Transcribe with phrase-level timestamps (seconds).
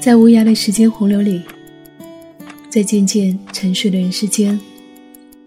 [0.00, 1.42] 在无涯的时间洪流里，
[2.68, 4.60] 在渐渐沉睡的人世间，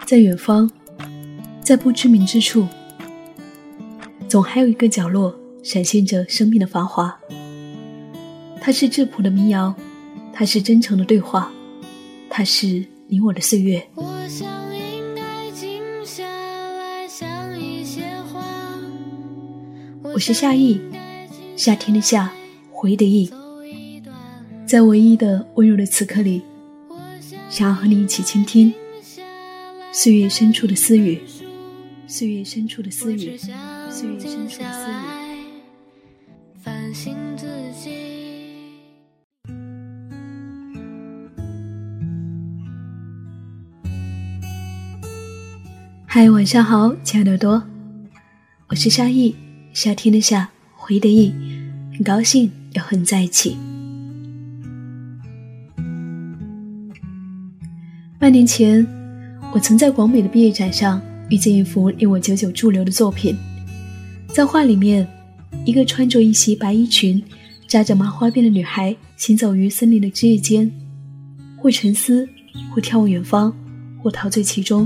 [0.05, 0.69] 在远方，
[1.61, 2.67] 在不知名之处，
[4.27, 7.15] 总还有一个角落闪现着生命的繁华。
[8.59, 9.73] 它是质朴的民谣，
[10.33, 11.51] 它是真诚的对话，
[12.29, 13.87] 它是你我的岁月。
[20.01, 20.81] 我是夏意，
[21.55, 22.33] 夏天的夏，
[22.71, 23.31] 回忆的忆，
[24.67, 26.41] 在唯一的温柔的此刻里，
[27.49, 28.73] 想要和你一起倾听
[29.93, 31.21] 岁月深处的私语，
[32.05, 33.37] 岁月深处的私语，
[33.89, 34.89] 岁月深处的私
[37.89, 37.93] 语。
[46.05, 47.63] 嗨，晚上好，亲爱的耳朵，
[48.67, 49.33] 我是夏意。
[49.71, 51.31] 夏天的夏，回忆的忆，
[51.93, 53.55] 很高兴又和你在一起。
[58.27, 58.85] 半年前，
[59.53, 63.33] 我曾在广美的毕业展上遇见一幅令我久久驻留的作品。
[64.27, 65.07] 在画里面，
[65.63, 67.23] 一个穿着一袭白衣裙、
[67.69, 70.69] 扎着麻花辫的女孩行走于森林的枝叶间，
[71.55, 72.27] 或沉思，
[72.75, 73.55] 或眺望远方，
[74.03, 74.85] 或陶醉其中。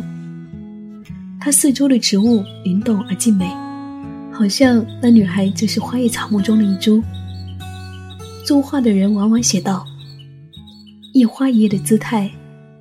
[1.39, 3.49] 她四周的植物灵动而静美。
[4.31, 7.01] 好像那女孩就是花叶草木中的一株。
[8.45, 9.83] 作画的人往往写道
[11.11, 12.29] ：“一花一叶的姿态，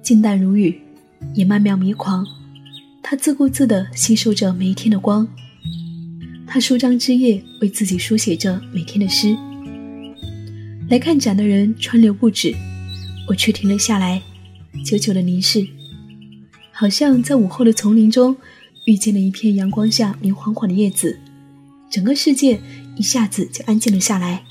[0.02, 0.80] 静淡如雨，
[1.34, 2.26] 也曼妙迷狂。
[3.02, 5.26] 他自顾自地吸收着每一天的光，
[6.46, 9.36] 他舒张枝叶，为自己书写着每天的诗。”
[10.88, 12.54] 来看展的人川流不止，
[13.28, 14.20] 我却停了下来，
[14.84, 15.66] 久久的凝视，
[16.72, 18.36] 好像在午后的丛林中
[18.86, 21.18] 遇见了一片阳光下明晃晃的叶子。
[21.90, 22.60] 整个世界
[22.96, 24.44] 一下子就安静了下来。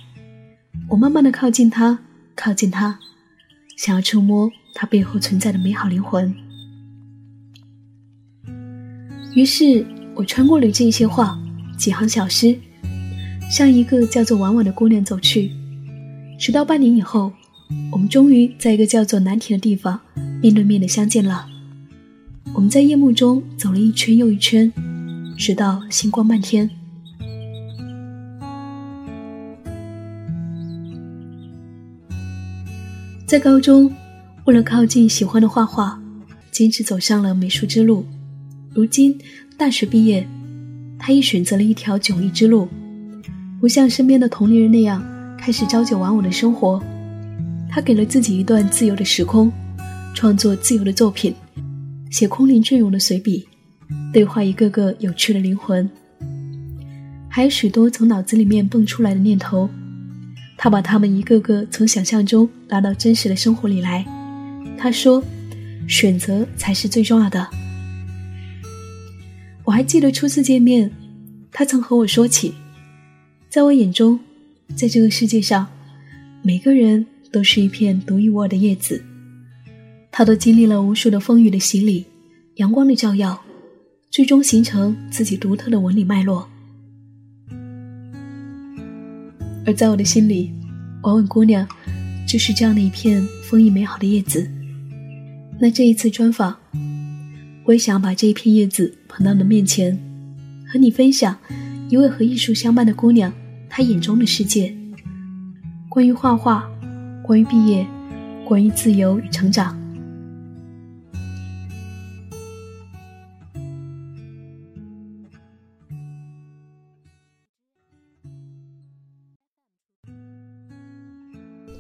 [0.90, 2.00] 我慢慢的靠近他，
[2.36, 3.00] 靠近他，
[3.78, 6.34] 想要触摸他背后存在的美好灵魂。
[9.36, 9.86] 于是，
[10.16, 11.38] 我穿过了这些话，
[11.78, 12.58] 几行小诗，
[13.52, 15.52] 向一个叫做婉婉的姑娘走去。
[16.40, 17.34] 直到半年以后，
[17.92, 20.00] 我们终于在一个叫做南亭的地方
[20.42, 21.46] 面对面的相见了。
[22.54, 24.72] 我们在夜幕中走了一圈又一圈，
[25.38, 26.70] 直到星光漫天。
[33.26, 33.94] 在高中，
[34.50, 36.02] 为了靠近喜欢的画画，
[36.50, 38.04] 坚持走上了美术之路。
[38.74, 39.16] 如今
[39.56, 40.28] 大学毕业，
[40.98, 42.68] 他亦选择了一条迥异之路，
[43.62, 45.06] 不像身边的同龄人那样
[45.38, 46.82] 开始朝九晚五的生活。
[47.70, 49.52] 他给了自己一段自由的时空，
[50.16, 51.32] 创作自由的作品，
[52.10, 53.48] 写空灵隽永的随笔，
[54.12, 55.88] 对话一个个有趣的灵魂，
[57.30, 59.70] 还有许多从脑子里面蹦出来的念头。
[60.58, 64.04] 他把他们一个个从想象中拉到真实的生活里来。
[64.80, 65.22] 他说
[65.90, 67.46] ：“选择才是最重要的。”
[69.66, 70.90] 我还记得初次见面，
[71.52, 72.54] 他曾和我说起，
[73.50, 74.20] 在我眼中，
[74.76, 75.68] 在这个世界上，
[76.42, 79.04] 每个人都是一片独一无二的叶子，
[80.10, 82.06] 他都经历了无数的风雨的洗礼，
[82.56, 83.40] 阳光的照耀，
[84.10, 86.50] 最终形成自己独特的纹理脉络。
[89.66, 90.52] 而在我的心里，
[91.04, 91.68] 婉婉姑娘
[92.28, 94.50] 就是这样的一片丰盈美好的叶子。
[95.62, 96.56] 那这一次专访，
[97.66, 99.98] 我也想把这一片叶子捧到你的面前，
[100.66, 101.38] 和你分享
[101.90, 103.34] 一位和艺术相伴的姑娘
[103.70, 104.74] 她眼中的世界。
[105.90, 106.70] 关于画画，
[107.24, 107.86] 关于毕业，
[108.46, 109.79] 关于自由与成长。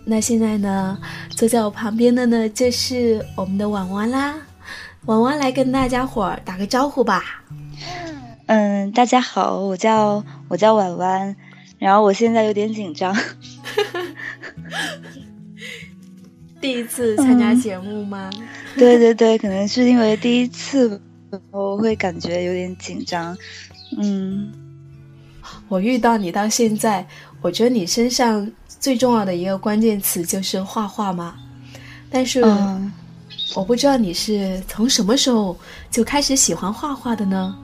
[0.09, 0.97] 那现在呢，
[1.29, 4.35] 坐在我旁边的呢，就是我们的婉婉啦。
[5.05, 7.43] 婉婉来跟大家伙儿打个招呼吧。
[8.47, 11.35] 嗯，大家好，我叫我叫婉婉，
[11.77, 13.15] 然后我现在有点紧张。
[16.59, 18.31] 第一次参加节目吗？
[18.75, 21.00] 对对对，可能是因为第一次，
[21.51, 23.38] 我会感觉有点紧张。
[24.01, 24.51] 嗯，
[25.67, 27.05] 我遇到你到现在，
[27.41, 28.51] 我觉得你身上。
[28.79, 31.35] 最重要的一个关键词就是画画嘛，
[32.09, 32.41] 但是
[33.55, 35.57] 我不知道你是从什么时候
[35.91, 37.55] 就开始喜欢画画的呢？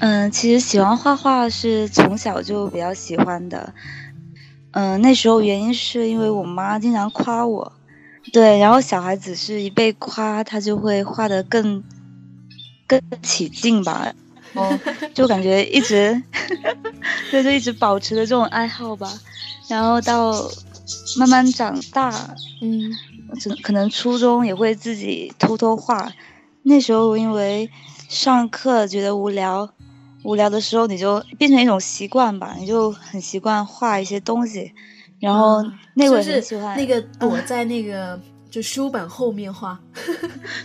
[0.00, 3.74] 嗯，其实喜欢画画是从小就比较喜欢的。
[4.70, 7.72] 嗯，那时候原因是因为我妈经常夸我，
[8.32, 11.84] 对，然后小孩子是一被夸，他就会画的更
[12.86, 14.14] 更起劲吧，
[14.54, 14.78] 哦，
[15.14, 16.20] 就感觉一直，
[17.30, 19.08] 对，就一直保持着这种爱好吧。
[19.68, 20.32] 然后到
[21.18, 22.10] 慢慢长大，
[22.60, 22.90] 嗯，
[23.62, 26.12] 可能初中也会自己偷偷画。
[26.62, 27.70] 那时候因为
[28.08, 29.72] 上课觉得无聊，
[30.24, 34.72] 无聊的时候你就变成一种习惯吧，你就很习惯画一些东西。
[35.20, 35.62] 然后
[35.94, 38.20] 那会很喜欢那个躲在那个
[38.50, 39.78] 就书本后面画。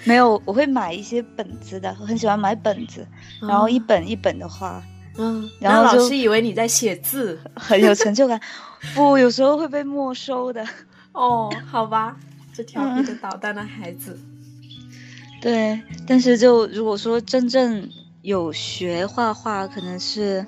[0.04, 3.06] 没有，我会买一些本子的，我很喜欢买本子，
[3.42, 4.82] 然后一本一本的画。
[5.18, 8.40] 嗯，然后老师以为你在写字， 很有成就感。
[8.94, 10.66] 不，有时候会被没收的。
[11.14, 12.18] 哦，好吧，
[12.54, 14.20] 这调皮的捣蛋的孩子。
[15.42, 17.88] 对，但是就如果说真正
[18.24, 20.46] 有学画画，可能是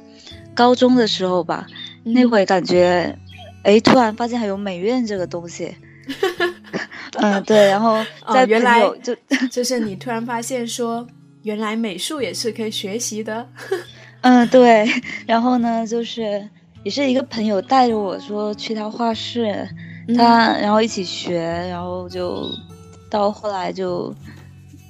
[0.54, 1.68] 高中的时候吧。
[2.04, 3.18] 那会感觉，
[3.63, 5.75] 哎，突然发现还有美院这个东西。
[7.19, 9.15] 嗯，对，然后 在原来就
[9.50, 11.06] 就是你突然发现说，
[11.44, 13.48] 原来美术也是可以学习的。
[14.21, 14.88] 嗯，对，
[15.25, 16.48] 然后呢，就是
[16.83, 19.68] 也是一个朋友带着我说去他画室，
[20.15, 21.39] 他然后一起学，
[21.69, 22.50] 然后就
[23.09, 24.13] 到后来就，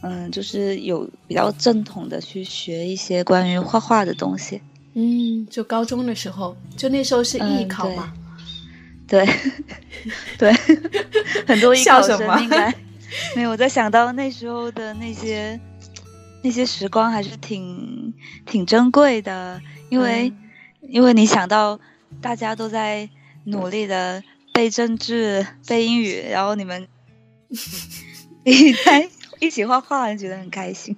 [0.02, 4.62] 嗯，就是有比较正统的去学一些关于画画的东西。
[4.94, 8.12] 嗯，就高中的时候，就那时候是艺考嘛。
[9.07, 9.25] 对，
[10.38, 10.54] 对，
[11.48, 12.74] 很多艺考生应该
[13.36, 13.51] 没有。
[13.51, 15.59] 我在想到那时候的那些。
[16.44, 18.13] 那些时光还是挺
[18.45, 19.59] 挺珍贵的，
[19.89, 20.31] 因为
[20.81, 21.80] 因为你想到
[22.21, 23.09] 大家都在
[23.44, 24.24] 努力的
[24.54, 26.88] 背政治、背英语，然后你们
[28.45, 29.09] 一在
[29.39, 30.95] 一起画画，觉得很开心。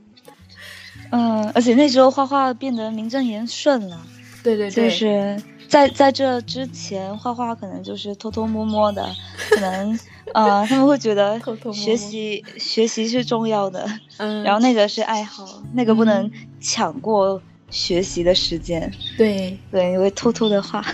[1.09, 4.05] 嗯，而且那时候画画变得名正言顺了。
[4.43, 9.07] 对对对，就是在在这之前画画可能就是偷偷摸摸的，
[9.49, 9.97] 可能。
[10.31, 11.41] 呃，他们会觉得
[11.73, 16.31] 学习学习是重要的，嗯，然后那个是爱好，那个不能
[16.61, 18.93] 抢过学习的时间。
[19.17, 20.85] 对对，因为偷偷的画，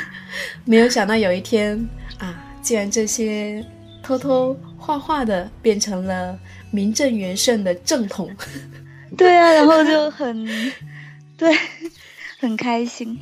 [0.66, 3.64] 没有想到有一天啊，竟然这些
[4.02, 6.38] 偷偷画画的变成了
[6.70, 8.30] 名正言顺的正统。
[9.16, 10.46] 对啊，然后就很
[11.38, 11.56] 对，
[12.38, 13.18] 很开心，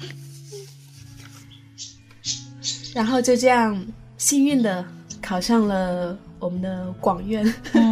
[2.94, 3.85] 然后就这样
[4.17, 4.85] 幸运的。
[5.23, 7.43] 考上了我们的广院，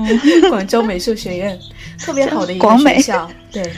[0.50, 1.58] 广州美术学院，
[1.99, 3.31] 特别好的一个学校。
[3.50, 3.72] 对，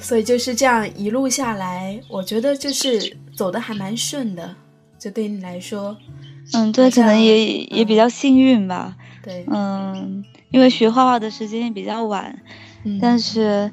[0.00, 4.54] 所以就是这样一路下来，我觉得就是走的还蛮顺的。
[4.98, 5.94] 就对你来说，
[6.54, 8.96] 嗯，对，可能也也比较幸运吧。
[9.22, 12.34] 对，嗯，因为学画画的时间也比较晚，
[13.02, 13.70] 但是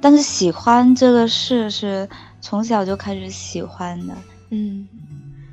[0.00, 2.08] 但是喜欢这个事是
[2.40, 4.14] 从小就开始喜欢的。
[4.50, 4.86] 嗯。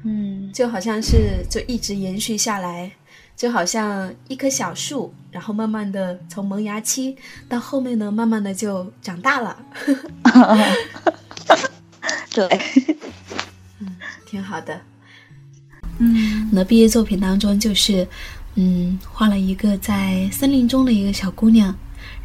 [0.04, 2.90] 嗯，就好像是就一直延续下来，
[3.36, 7.18] 就好像一棵小树，然后慢慢的从萌芽期
[7.50, 9.58] 到后面呢，慢慢的就长大了。
[12.32, 12.48] 对，
[13.80, 14.80] 嗯，挺好的。
[15.98, 18.08] 嗯，那毕业作品当中就是，
[18.56, 21.76] 嗯，画了一个在森林中的一个小姑娘，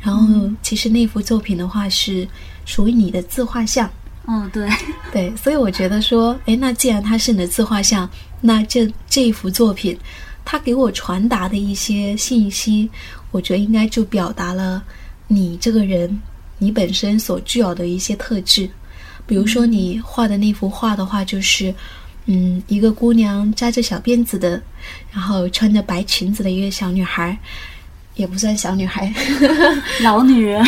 [0.01, 2.29] 然后其实那幅作品的话是
[2.65, 3.91] 属于你的自画像。
[4.27, 4.69] 嗯，对
[5.13, 8.09] 对，所以我觉得说，哎，那既然它是你的自画像，
[8.41, 9.99] 那这这一幅作品，
[10.45, 12.89] 它给我传达的一些信息，
[13.31, 14.83] 我觉得应该就表达了
[15.27, 16.21] 你这个人，
[16.59, 18.69] 你本身所具有的一些特质。
[19.27, 21.75] 比如说你画的那幅画的话，就是，
[22.27, 24.63] 嗯，一个姑娘扎着小辫子的，
[25.11, 27.39] 然后穿着白裙子的一个小女孩。
[28.17, 29.13] 也不算小女孩，
[30.03, 30.65] 老女人，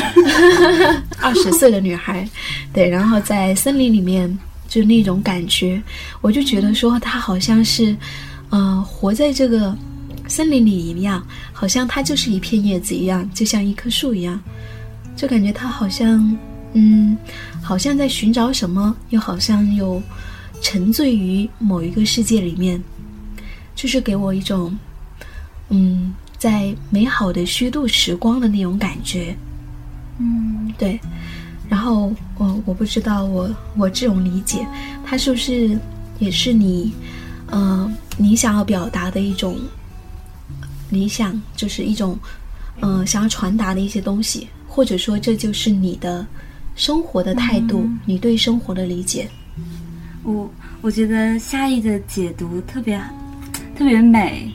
[1.22, 2.28] 二十岁的女孩，
[2.72, 4.36] 对，然后在森林里面，
[4.68, 5.80] 就那种感觉，
[6.20, 7.96] 我就觉得说她好像是，
[8.50, 9.76] 呃，活在这个
[10.26, 14.40] 森林里一样，好像她就是一片叶子一样，就像一棵树一样，
[15.16, 16.36] 就感觉她好像，
[16.72, 17.16] 嗯，
[17.62, 20.02] 好像在寻找什么，又好像又
[20.60, 22.82] 沉醉于某一个世界里面，
[23.76, 24.76] 就是给我一种，
[25.68, 26.12] 嗯。
[26.38, 29.36] 在美好的虚度时光的那种感觉，
[30.18, 30.98] 嗯，对。
[31.68, 34.64] 然后我我不知道我我这种理解，
[35.04, 35.76] 它是不是
[36.20, 36.94] 也是你，
[37.46, 39.58] 呃，你想要表达的一种
[40.90, 42.16] 理想，就是一种，
[42.80, 46.24] 呃，想要传达的一些东西，或者说这就是你的
[46.76, 49.28] 生活的态度，你对生活的理解。
[50.22, 50.48] 我
[50.82, 53.00] 我觉得夏意的解读特别。
[53.76, 54.50] 特别美，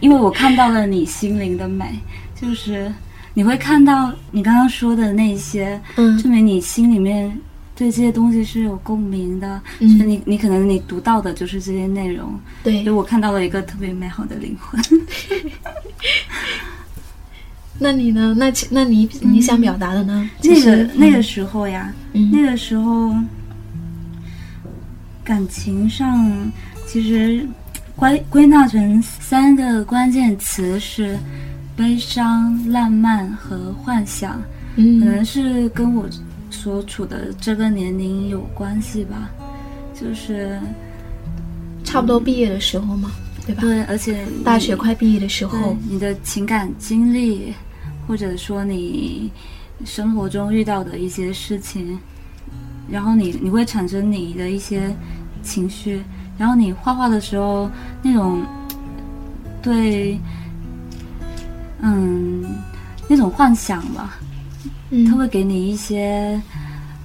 [0.00, 1.98] 因为我看到了你心灵的美，
[2.40, 2.90] 就是
[3.34, 7.28] 你会看到你刚刚说的那些，嗯，证明你心里面
[7.74, 14.80] 对这些东西是有共鸣的，嗯，你你可能你读到的就是这些内容，对，就我看到了一个特别美好的灵魂。
[17.80, 18.32] 那你呢？
[18.38, 20.30] 那那你你想表达的呢？
[20.40, 23.12] 那个那个时候呀，那个时候
[25.24, 26.48] 感情上
[26.86, 27.44] 其实。
[28.02, 31.16] 归归纳成三个关键词是
[31.76, 34.42] 悲伤、浪漫和幻想，
[34.74, 36.04] 可能嗯是跟我
[36.50, 39.30] 所处的这个年龄有关系吧。
[39.94, 40.58] 就是
[41.84, 43.12] 差不多毕业的时候嘛，
[43.46, 43.60] 对吧？
[43.60, 47.54] 对，而且大学快毕业的时候，你的情感经历，
[48.08, 49.30] 或者说你
[49.84, 51.96] 生活中遇到的一些事情，
[52.90, 54.92] 然后你你会产生你的一些
[55.44, 56.02] 情绪，
[56.42, 57.70] 然后你画画的时候
[58.02, 58.42] 那种
[59.62, 60.18] 对，
[61.78, 62.44] 嗯，
[63.06, 64.18] 那种幻想吧，
[64.90, 66.42] 嗯它会给你一些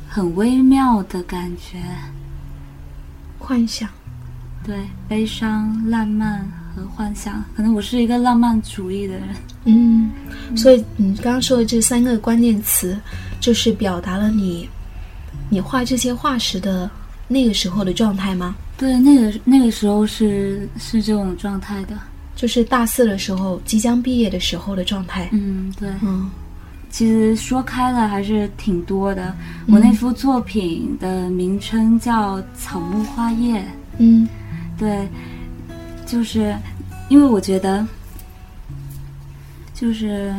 [0.09, 1.77] 很微妙的感觉，
[3.37, 3.87] 幻想。
[4.63, 4.75] 对，
[5.07, 6.39] 悲伤、浪漫
[6.75, 9.27] 和幻想，可能我是一个浪漫主义的人。
[9.65, 10.09] 嗯，
[10.55, 12.99] 所以你刚刚说的这三个关键词，
[13.39, 14.67] 就是表达了你
[15.47, 16.89] 你画这些画时的
[17.27, 18.55] 那个时候的状态吗？
[18.77, 21.97] 对，那个那个时候是是这种状态的。
[22.35, 25.27] 就是大四的时候，即将毕业的时候的状态。
[25.31, 25.89] 嗯，对。
[26.01, 26.29] 嗯
[26.89, 29.35] 其实说开了还是挺多的。
[29.67, 33.59] 我那幅作品的名称叫《草木花叶》，
[33.97, 34.27] 嗯
[34.77, 35.07] 对，
[36.05, 36.55] 就是
[37.09, 37.85] 因为我觉得，
[39.73, 40.33] 就是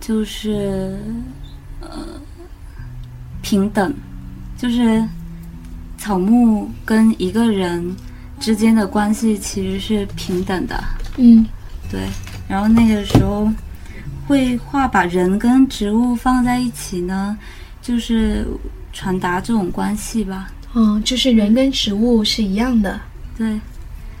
[0.00, 0.96] 就是
[1.80, 1.88] 呃
[3.42, 3.92] 平等，
[4.56, 5.04] 就是
[5.98, 7.96] 草木跟一个人
[8.38, 10.82] 之间的关系其实是平等的，
[11.16, 11.44] 嗯
[11.90, 12.00] 对。
[12.48, 13.50] 然后那个时候
[14.26, 17.36] 绘画把人跟植物放在一起呢，
[17.82, 18.46] 就是
[18.92, 20.48] 传达这种关系吧。
[20.74, 23.00] 嗯，就是人跟植物是一样的。
[23.36, 23.58] 对，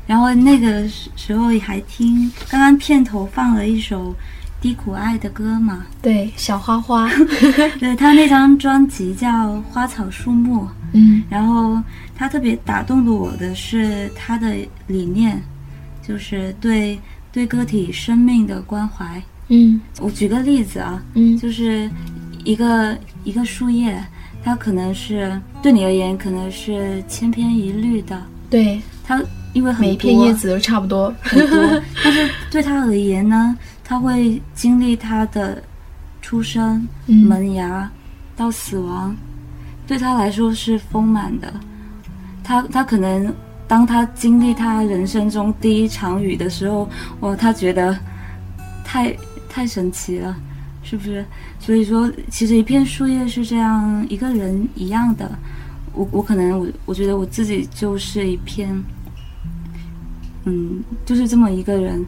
[0.06, 4.14] 然后那个时时候也还听刚刚片头放了一首
[4.66, 7.08] 低苦爱的歌嘛，对，小花花。
[7.78, 9.28] 对他那张专辑叫
[9.62, 11.22] 《花草树木》，嗯。
[11.30, 11.80] 然后
[12.16, 14.56] 他特别打动了我的是他的
[14.88, 15.40] 理念，
[16.02, 16.98] 就是对
[17.30, 19.22] 对个体生命的关怀。
[19.46, 19.80] 嗯。
[20.00, 21.38] 我举个例子啊，嗯。
[21.38, 21.88] 就是
[22.42, 23.96] 一个一个树叶，
[24.42, 28.20] 它可能是对你而言可能是千篇一律的，
[28.50, 29.86] 对，它因为很多。
[29.86, 31.14] 每一片叶子都差不多。
[31.22, 33.56] 很多，但是对他而言呢，
[33.88, 35.62] 他会经历他的
[36.20, 37.88] 出生、嗯萌芽
[38.34, 39.14] 到死亡，
[39.86, 41.54] 对他来说是丰满的。
[42.42, 43.32] 他他可能
[43.68, 46.88] 当他经历他人生中第一场雨的时候，
[47.20, 47.96] 哇，他觉得
[48.84, 49.16] 太
[49.48, 50.36] 太神奇了，
[50.82, 51.24] 是不是？
[51.60, 55.30] 所以说，其实一片树叶是这样，一个人一样的。
[55.92, 58.68] 我我可能我我觉得我自己就是一片。
[60.44, 62.04] 嗯，就是这么一个人，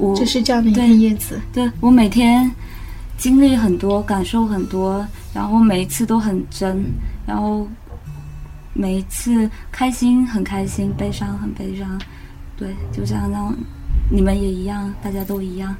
[0.00, 1.40] 我就是这样的一对片叶子。
[1.52, 2.50] 对我每天
[3.18, 6.84] 经历很多，感受很多，然后每一次都很真，
[7.26, 7.68] 然后
[8.72, 12.00] 每一次开心很开心，悲伤很悲伤，
[12.56, 13.54] 对，就这样让
[14.10, 15.76] 你们也一样，大家都一样。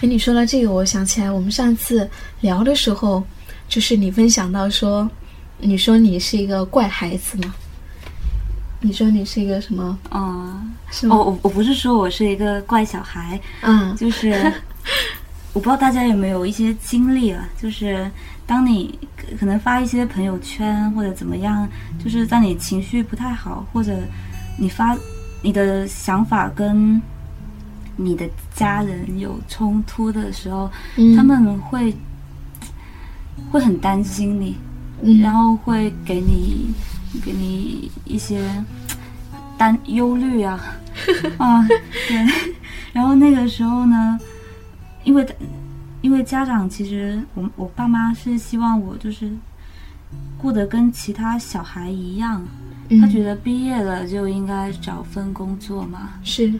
[0.00, 2.08] 哎，你说到这个，我想起来我们上次
[2.40, 3.24] 聊的时候，
[3.68, 5.10] 就是你分享到说，
[5.58, 7.52] 你说你是一个怪孩子嘛？
[8.80, 9.98] 你说你是一个什么？
[10.12, 11.16] 嗯，是吗？
[11.16, 13.94] 哦，我我不是说我是一个怪小孩，嗯。
[13.96, 14.30] 就是
[15.52, 18.08] 我不知道大家有没有一些经历啊，就是
[18.46, 21.68] 当你可可能发一些朋友圈或者怎么样，
[22.02, 23.92] 就是在你情绪不太好，或者
[24.58, 24.96] 你发
[25.42, 27.00] 你的想法跟
[27.96, 31.16] 你的家人有冲突的时候，嗯。
[31.16, 31.92] 他们会
[33.50, 34.56] 会很担心你，
[35.02, 35.20] 嗯。
[35.20, 36.70] 然后会给你
[37.24, 38.40] 给你一些
[39.56, 40.60] 担忧虑啊，
[41.38, 41.66] 啊，
[42.08, 42.26] 对，
[42.92, 44.18] 然后那个时候呢，
[45.04, 45.26] 因为
[46.00, 49.30] 因为家长其实我我爸妈是希望我就是
[50.36, 52.42] 过得跟其他小孩一样，
[52.88, 53.00] 嗯。
[53.00, 56.52] 他觉得毕业了就应该找份工作嘛，是。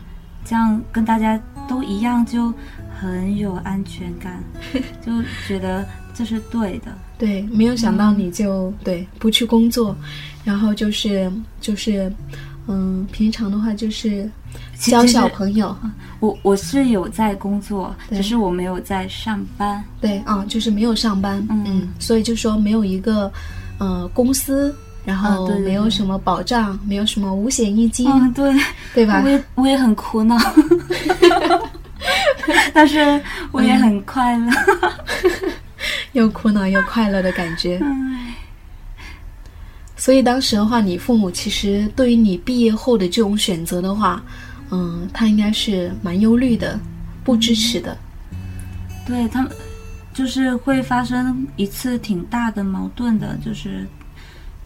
[0.45, 1.39] 这样跟大家
[1.69, 2.51] 都一样就
[2.99, 4.43] 很有安全感，
[5.05, 5.87] 就觉得
[6.19, 6.87] 这是对的。
[7.17, 9.97] 对，没有想到你就、对不去工作，
[10.45, 12.13] 然后就是就是，
[12.67, 14.29] 嗯，平常的话就是
[14.77, 15.77] 教小朋友，
[16.19, 19.83] 我我是有在工作，只是我没有在上班。
[20.01, 23.33] 对啊，就是没有上班，嗯所以就说没有一个
[23.79, 28.53] 呃公司，然后没有什么保障，没有什么五险一金，嗯，对，
[28.93, 29.29] 对吧我？
[29.29, 30.37] 也我也很苦恼，
[32.75, 33.21] 但是
[33.51, 34.53] 我也很快乐。
[36.13, 37.79] 又苦恼又快乐的感觉。
[37.85, 38.35] 唉
[39.97, 44.23] 所以当时的话，你父母其实对于你毕业后的这种选择的话，
[44.71, 46.79] 嗯，他应该是蛮忧虑的，
[47.25, 47.99] 不支持的。
[49.05, 49.51] 对他们
[50.15, 53.85] 就是会发生一次挺大的矛盾的，就是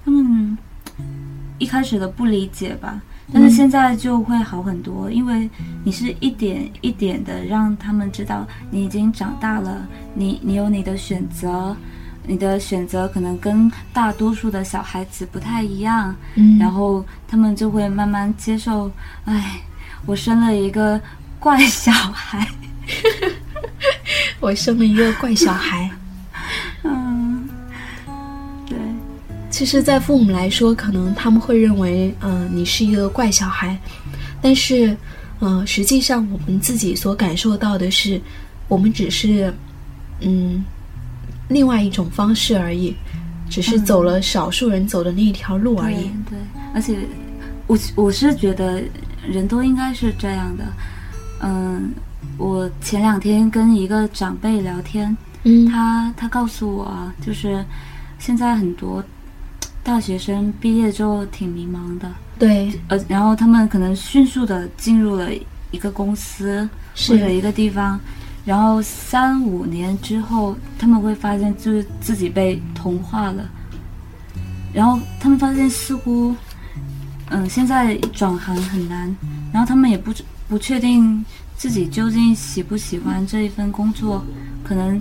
[0.05, 0.57] 他们
[1.59, 5.49] 一开始的不理解吧，但是现在就会好很多，因为
[5.85, 11.77] 你是一点一点的让他们知道你已经长大了，你你有你的选择，
[12.27, 18.91] 你的选择可能跟大多数的小孩子不太一样，嗯，然后他们就会慢慢接受，
[19.25, 19.61] 哎，
[20.07, 21.01] 我生了一个
[21.39, 22.47] 怪小孩，
[24.41, 25.91] 我生了一个怪小孩。
[29.53, 33.79] 其实，在父母来说，可能他们会认为，嗯、你是一个怪小孩，
[34.41, 34.97] 但是，
[35.41, 38.19] 嗯、实际上我们自己所感受到的是，
[38.67, 39.53] 我们只是，
[40.21, 40.65] 嗯，
[41.49, 42.97] 另外一种方式而已，
[43.51, 46.11] 只是嗯走了少数人走的那一条路而已。
[46.31, 46.39] 对，对
[46.75, 46.97] 而且
[47.67, 48.83] 我我是觉得
[49.29, 50.65] 人都应该是这样的。
[51.43, 51.93] 嗯，
[52.39, 57.63] 我前两天跟一个长辈聊天，嗯，他他告诉我啊，就是
[58.19, 59.05] 现在很多
[59.85, 62.09] 大学生毕业之后挺迷茫的，
[62.39, 65.29] 对，呃，然后他们可能迅速的进入了
[65.73, 66.69] 一个公司
[67.09, 67.99] 或者，一个地方，
[68.45, 73.49] 然后三五年之后，他们会发现就是自己被同化了，
[74.73, 76.35] 然后他们发现似乎，
[77.31, 79.15] 嗯，现在转行很难，
[79.53, 81.25] 然后他们也不知不确定
[81.57, 84.25] 自己究竟喜不喜欢这一份工作，
[84.63, 85.01] 可能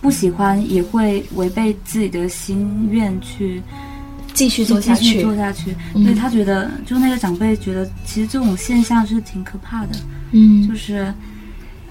[0.00, 3.62] 不喜欢也会违背自己的心愿去
[4.32, 5.36] 继续做下去继续做。
[5.36, 5.74] 下去。
[5.94, 9.92] 嗯所以他觉得，就那个长辈觉得，其实这种现象是挺可怕的。
[10.32, 11.12] 嗯，就是，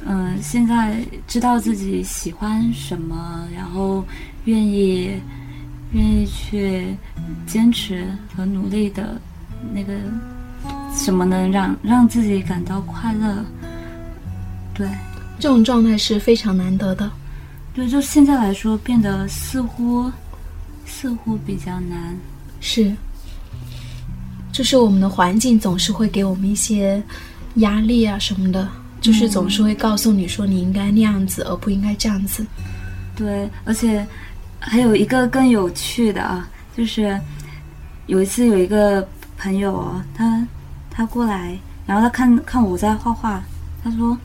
[0.05, 4.03] 嗯、现在知道自己喜欢什么，然后
[4.45, 5.11] 愿意
[5.91, 6.95] 愿意去
[7.45, 9.19] 坚持和努力的
[9.73, 9.93] 那个
[10.95, 13.45] 什么能让让自己感到快乐。
[14.73, 14.87] 对
[15.37, 17.11] 这种状态是非常难得的。
[17.79, 20.11] 对，就现在来说，变得似乎
[20.85, 22.13] 似乎比较难。
[22.59, 22.93] 是，
[24.51, 27.01] 就是我们的环境总是会给我们一些
[27.55, 28.67] 压力啊什么的，
[28.99, 32.45] 就是总是会告诉你说你应该那样子，而不应该这样子。
[33.15, 34.05] 对，而且
[34.59, 37.17] 还有一个更有趣的啊，就是
[38.07, 40.45] 有一次有一个朋友啊，他
[40.91, 43.41] 他过来，然后他看看我在画画，
[43.81, 44.17] 他说：“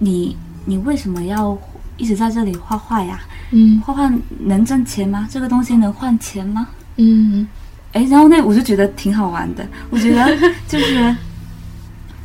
[0.00, 1.56] 你你为什么要
[1.96, 3.20] 一直在这里画画呀？
[3.50, 5.28] 嗯画画能挣钱吗？
[5.30, 7.46] 这个东西能换钱吗嗯，？”
[7.92, 11.14] 哎，然后那我就觉得挺好玩的，我觉得 就是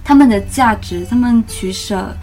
[0.03, 2.15] 他们的价值，他们取舍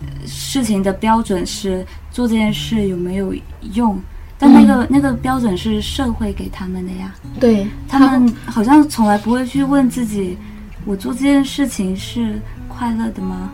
[0.00, 3.34] 呃事情的标准是做这件事有没有
[3.72, 3.98] 用，
[4.38, 10.36] 但那个、那个标准是社会给他们的呀，对他们好像从来不会去问自己，
[10.84, 13.50] 我做这件事情是快乐的吗？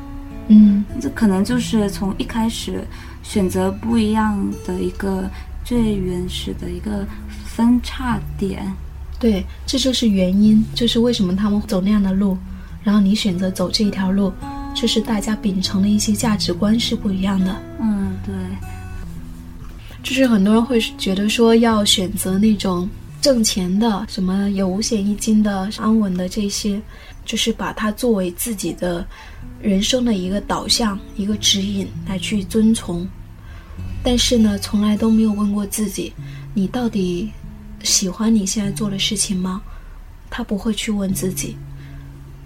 [0.49, 2.85] 嗯这可能就是从一开始
[3.29, 5.29] 选择不一样的一个
[5.65, 7.05] 最原始的一个
[7.45, 8.73] 分叉点。
[9.19, 12.37] 对，这就是原因，就是为什么他们走那样的路，
[12.85, 14.33] 然后你选择走这一条路，
[14.75, 17.57] 就是大家秉承的一些价值观是不一样的。
[17.81, 18.35] 嗯，对，
[20.03, 22.89] 就是很多人会觉得说要选择那种
[23.21, 26.81] 挣钱的，什么有五险一金的、安稳的这些，
[27.27, 29.07] 就是把它作为自己的
[29.61, 33.07] 人生的一个导向、一个指引来去遵从。
[34.03, 36.13] 但是呢，从来都没有问过自己，
[36.55, 37.31] 你到底
[37.83, 39.61] 喜欢你现在做的事情吗？
[40.31, 41.57] 他不会去问自己，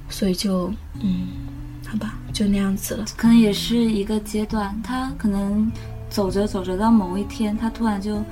[0.09, 1.29] 所以就嗯，
[1.87, 3.05] 好吧，就那样子了。
[3.17, 5.71] 可能也是一个阶段，他可能
[6.09, 8.23] 走着走着到某一天，他突然就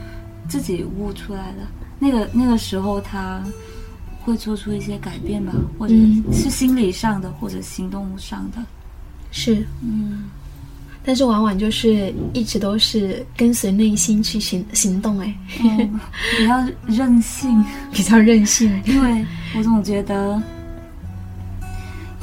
[0.49, 1.69] 自己悟出来了。
[1.99, 3.43] 那个那个时候，他
[4.29, 8.59] 会做出一些改变吧，或者嗯是心理上的，或者行动上的。
[9.31, 10.25] 是，嗯，
[11.05, 16.01] 但是往往就是一直都是跟随内心去行行动，哎，嗯
[16.37, 18.71] 比较任性，比较任性。
[18.87, 19.25] 因为
[19.57, 20.43] 我总觉得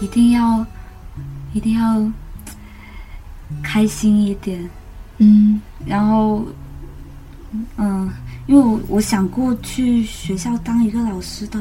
[0.02, 0.66] 一定要
[1.54, 2.12] 一定要
[3.62, 4.70] 开心一点，
[5.20, 6.46] 嗯然后，
[7.78, 8.12] 嗯，
[8.48, 11.60] 因为我我想过去学校当一个老师的，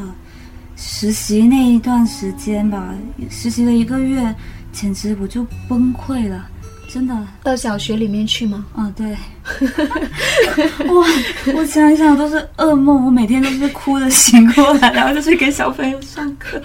[0.76, 2.94] 实习那一段时间吧，
[3.30, 4.34] 实习了一个月，
[4.72, 6.46] 简直我就崩溃了，
[6.88, 7.16] 真的。
[7.42, 8.64] 到小学里面去吗？
[8.76, 9.06] 嗯，对，
[10.92, 11.06] 哇，
[11.54, 16.60] 我想一想都是噩梦，我每天都是哭着醒过来，然后就去给小朋友上课。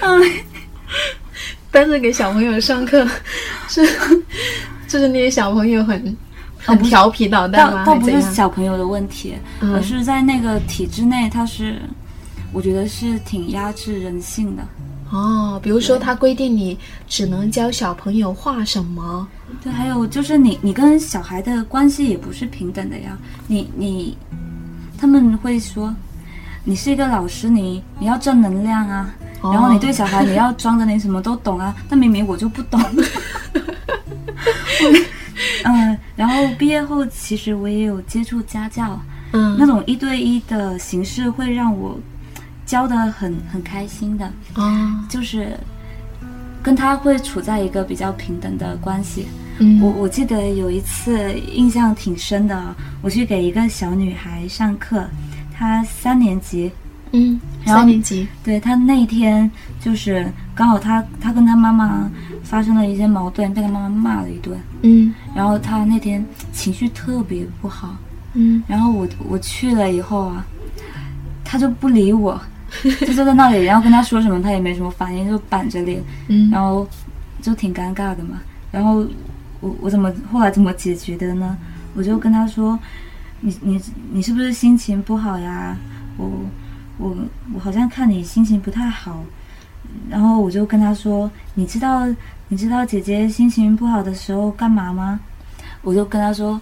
[0.00, 0.08] 哎，
[1.70, 3.06] 但是给小朋友上课，
[3.68, 3.86] 是
[4.88, 6.16] 就是那些小朋友很
[6.56, 7.84] 很调皮捣蛋吗？
[7.84, 8.20] 倒倒不是？
[8.32, 11.80] 小朋友的问题，嗯而是在那个体制内，他是，
[12.56, 14.62] 我觉得是挺压制人性的。
[15.10, 19.28] 哦，比如说他规定你只能教小朋友画什么，
[19.62, 23.14] 对，还有就是你你跟小孩的关系也不是平等的呀。
[23.46, 24.16] 你你
[24.98, 25.94] 他们会说，
[26.64, 32.80] 你是一个老师，你你要正能量啊，然后你对小孩你要装的你什么都懂啊， 但明明我就不懂。
[35.62, 38.98] 嗯，然后毕业后其实我也有接触家教，
[39.32, 41.98] 嗯，那种一对一的形式会让我
[42.66, 45.56] 教的很很开心的，哦，就是
[46.62, 49.26] 跟他会处在一个比较平等的关系。
[49.58, 55.08] 嗯，我我记得有一次印象挺深的，我去给一个小女孩上课，
[55.56, 56.70] 她三年级，
[57.12, 59.50] 嗯，三年级，对她那一天
[59.80, 62.10] 就是刚好她她跟她妈妈
[62.42, 65.14] 发生了一些矛盾，被她妈妈骂了一顿，嗯。
[65.34, 67.96] 然后她那天情绪特别不好，
[68.34, 68.62] 嗯。
[68.66, 70.44] 然后我我去了以后啊，
[71.42, 72.38] 她就不理我，
[72.82, 76.86] 就坐在那里，然后跟他说什么他也没什么反应，就板着脸，嗯，然后
[77.40, 78.40] 就挺尴尬的嘛。
[78.70, 79.06] 然后
[79.60, 81.56] 我我怎么后来怎么解决的呢？
[81.94, 82.78] 我就跟他说
[83.40, 83.80] ：“你你
[84.12, 85.76] 你是不是心情不好呀？
[86.18, 86.30] 我
[86.98, 87.16] 我
[87.54, 89.22] 我好像看你心情不太好。”
[90.10, 92.06] 然后我就跟他说：“你知道
[92.48, 95.18] 你知道姐姐心情不好的时候干嘛吗？”
[95.80, 96.60] 我就跟他说：“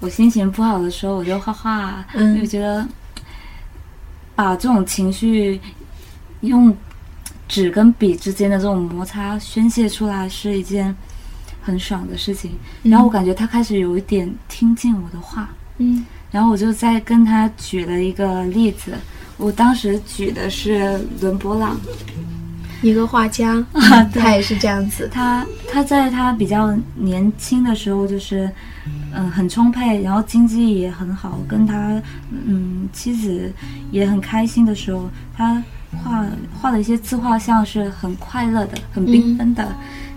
[0.00, 2.86] 我心情不好的时候我就画画，嗯因为觉得
[4.34, 5.60] 把这种情绪
[6.40, 6.76] 用
[7.48, 10.94] 纸跟笔之间的这种摩擦宣泄出来是一件
[11.62, 12.52] 很爽的事情。
[12.82, 18.92] 然后我感觉他开始有一点听进我的话，嗯然后我就在跟他举了一个例子。
[19.36, 21.78] 我当时举的是伦勃朗，
[22.82, 24.22] 一个画家，啊对。
[24.22, 28.50] 他也是这样子，他他在他比较年轻的时候，就是
[29.14, 33.52] 嗯、很充沛，然后经济也很好，跟他嗯妻子
[33.90, 35.62] 也很开心的时候，他
[36.02, 36.26] 画
[36.60, 39.72] 画的一些自画像是很快乐的、很缤纷的，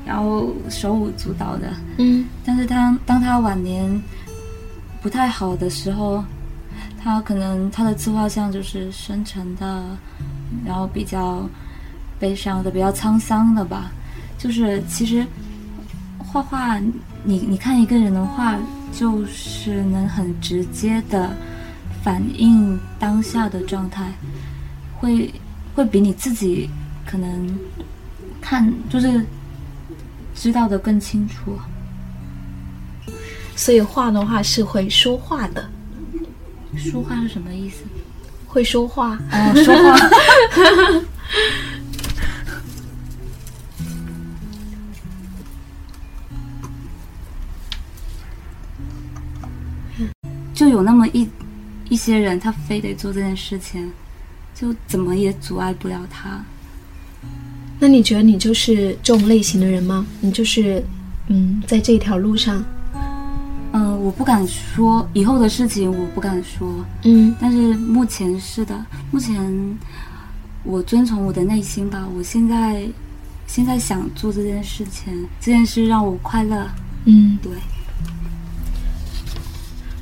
[0.06, 1.68] 然后手舞足蹈的。
[1.98, 2.26] 嗯。
[2.44, 4.02] 但是他当他晚年
[5.02, 6.24] 不太好的时候，
[7.02, 9.86] 他可能他的自画像就是深沉的，
[10.66, 11.48] 然后比较
[12.20, 13.92] 悲伤的、比较沧桑的吧。
[14.38, 15.26] 就是其实
[16.20, 16.78] 画画，
[17.24, 18.56] 你你看一个人的画，
[18.94, 21.36] 就是能很直接的
[22.04, 24.12] 反映当下的状态，
[25.00, 25.34] 会
[25.74, 26.70] 会比你自己
[27.06, 27.58] 可能
[28.40, 29.26] 看就是
[30.36, 31.58] 知道的更清楚。
[33.56, 35.68] 所以画的话是会说话的，
[36.76, 37.84] 说话是什么意思？
[38.46, 41.02] 会说话，哦，说话。
[50.68, 51.26] 就有那么一
[51.88, 53.90] 一些人，他非得做这件事情，
[54.54, 56.44] 就怎么也阻碍不了他。
[57.80, 60.06] 那你觉得你就是这种类型的人吗？
[60.20, 60.84] 你就是，
[61.30, 62.62] 嗯，在这条路上，
[63.72, 69.78] 嗯、我不敢说以后的事情，我不敢说，嗯但是目前是的，目前
[70.66, 72.06] 我遵从我的内心吧。
[72.14, 72.86] 我现在
[73.48, 76.68] 现在想做这件事情，这件事让我快乐。
[77.06, 77.38] 嗯。
[77.42, 77.54] 对，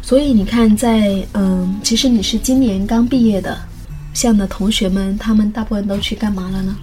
[0.05, 3.57] 所以你看在，嗯，其实你是今年刚毕业的，
[4.13, 6.77] 像你的同学们，他们大部分都去干嘛了呢？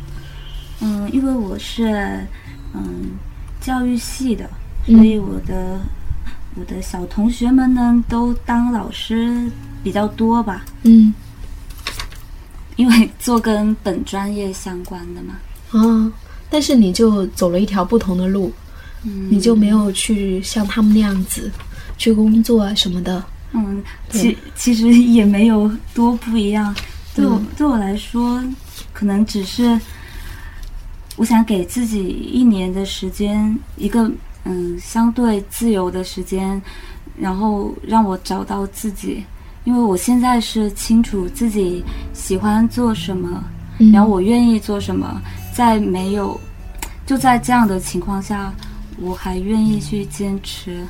[0.81, 1.87] 嗯，因为我是
[2.75, 3.13] 嗯
[3.61, 4.51] 教育系的，
[4.89, 5.79] 嗯所以我的、
[6.57, 9.49] 我的小同学们呢都当老师
[9.85, 11.15] 比较多吧，嗯，
[12.75, 15.37] 因为做跟本专业相关的嘛。
[15.71, 16.11] 哦，
[16.51, 18.53] 但是你就走了一条不同的路，
[19.05, 21.49] 嗯，你就没有去像他们那样子
[22.03, 23.25] 去工作啊什么的。
[23.53, 26.75] 嗯，其其实也没有多不一样。
[27.15, 28.43] 对我、嗯对我来说，
[28.93, 29.79] 可能只是
[31.15, 34.11] 我想给自己一年的时间，一个
[34.43, 36.61] 嗯相对自由的时间，
[37.17, 39.23] 然后让我找到自己。
[39.63, 43.45] 因为我现在是清楚自己喜欢做什么，
[43.79, 45.23] 嗯然后我愿意做什么，
[45.55, 46.41] 在没有
[47.07, 48.53] 就在这样的情况下，
[48.99, 50.85] 我还愿意去坚持。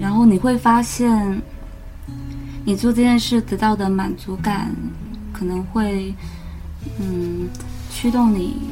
[0.00, 1.40] 然后你会发现，
[2.64, 4.70] 你做这件事得到的满足感，
[5.32, 6.14] 可能会，
[7.00, 7.48] 嗯，
[7.90, 8.70] 驱动你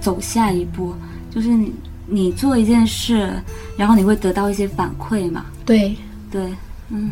[0.00, 0.94] 走下一步。
[1.30, 1.74] 就是你
[2.06, 3.42] 你做一件事，
[3.76, 5.44] 然后你会得到一些反馈嘛？
[5.66, 5.94] 对，
[6.30, 6.50] 对，
[6.88, 7.10] 嗯，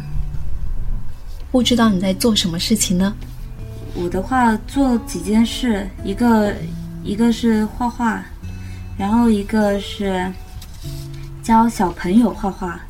[1.51, 3.15] 不知道你在做什么事情呢？
[3.95, 6.55] 我的话做几件事，一个
[7.03, 8.25] 一个是画画，
[8.97, 10.33] 然后一个是
[11.43, 12.81] 教小朋友画画，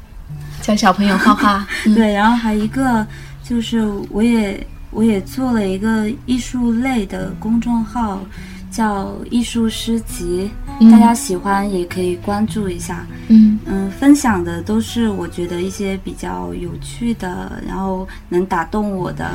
[0.64, 1.66] 教小朋友画画。
[1.84, 3.06] 嗯对，然后还有一个
[3.42, 8.24] 就是我也我也做了一个艺术类的公众号，
[8.70, 10.50] 叫艺术诗集，
[10.80, 13.06] 嗯大家喜欢也可以关注一下。
[13.28, 19.32] 嗯嗯，分享的都是我觉得一些比较有趣的，然后能打动我的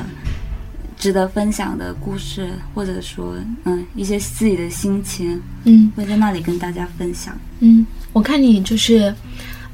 [0.98, 7.38] 值得分享的故事，或者说嗯一些自己的心情，嗯会在那里跟大家分享。
[7.60, 9.14] 嗯，我看你就是，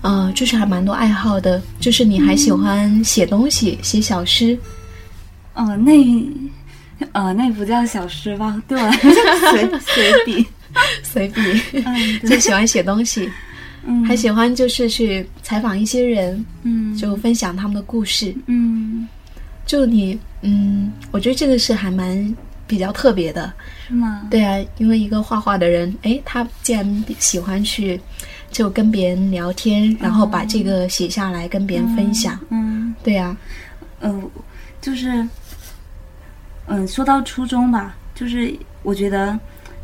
[0.01, 4.57] 呃，就是还蛮多爱好的，就是你还喜欢写东西，写小诗。
[5.53, 5.93] 哦，那
[7.13, 8.61] 呃那不叫小诗吧？
[8.67, 8.79] 对
[9.51, 10.45] 随随笔。
[11.03, 11.41] 随笔，
[11.85, 13.29] 嗯， 就喜欢写东西，
[13.85, 18.35] 嗯还喜欢就是去采访一些人，嗯就分享他们的故事。
[18.47, 19.07] 嗯
[19.65, 22.35] 就你，嗯，我觉得这个是还蛮
[22.67, 23.51] 比较特别的。
[23.87, 24.27] 是吗？
[24.29, 27.99] 对啊，因为一个画画的人，诶，他竟然喜欢去
[28.55, 32.39] 就跟别人聊天，然后把这个写下来跟别人分享。
[32.51, 33.35] 嗯对啊，
[33.99, 34.29] 嗯、呃，
[34.79, 35.27] 就是
[36.67, 39.37] 嗯，说到初中吧，就是我觉得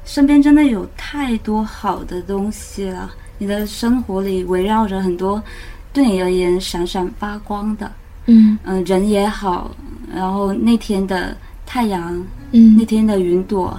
[0.05, 5.43] 身边真的有太多好的东西了，你的生活里围绕着很多
[5.91, 7.91] 对你而言闪闪发光的，
[8.27, 8.57] 嗯。
[8.63, 9.69] 嗯、人也好，
[10.15, 12.77] 然后那天的太阳，嗯。
[12.77, 13.77] 那天的云朵，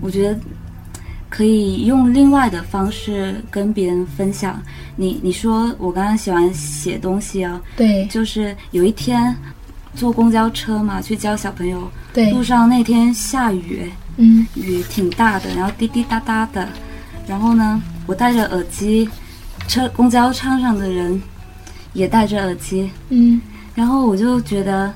[0.00, 0.36] 我觉得
[1.36, 4.58] 可以用另外的方式跟别人分享。
[4.96, 8.06] 你你说我刚刚喜欢写东西啊，对。
[8.06, 9.36] 就是有一天
[9.94, 14.46] 坐公交车嘛，去教小朋友，对，路上那天下雨，嗯。
[14.54, 16.66] 雨挺大的，然后滴滴答答的，
[17.26, 19.06] 然后呢，我戴着耳机，
[19.68, 21.20] 车公交车上的人
[21.92, 23.38] 也戴着耳机，嗯。
[23.74, 24.90] 然后我就觉得，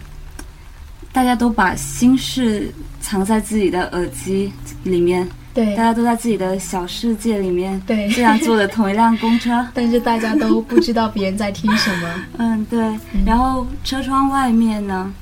[1.13, 4.51] 大家都把心事藏在自己的耳机
[4.85, 12.15] 里面，对大家都在自己的小世界里面，对这样坐着同一辆公车， 但是大家都不知道别人在听什么。
[12.39, 12.97] 嗯，对。
[13.27, 15.13] 然后车窗外面呢，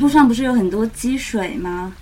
[0.00, 1.92] 路上不是有很多积水吗？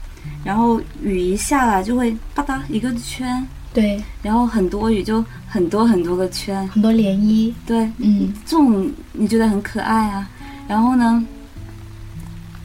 [0.44, 7.52] 然后雨一下来就会吧嗒一个圈，对，然后很多雨就很多很多个圈，很多涟漪。
[7.64, 10.28] 对，嗯这种你觉得很可爱啊。
[10.68, 11.24] 然后呢，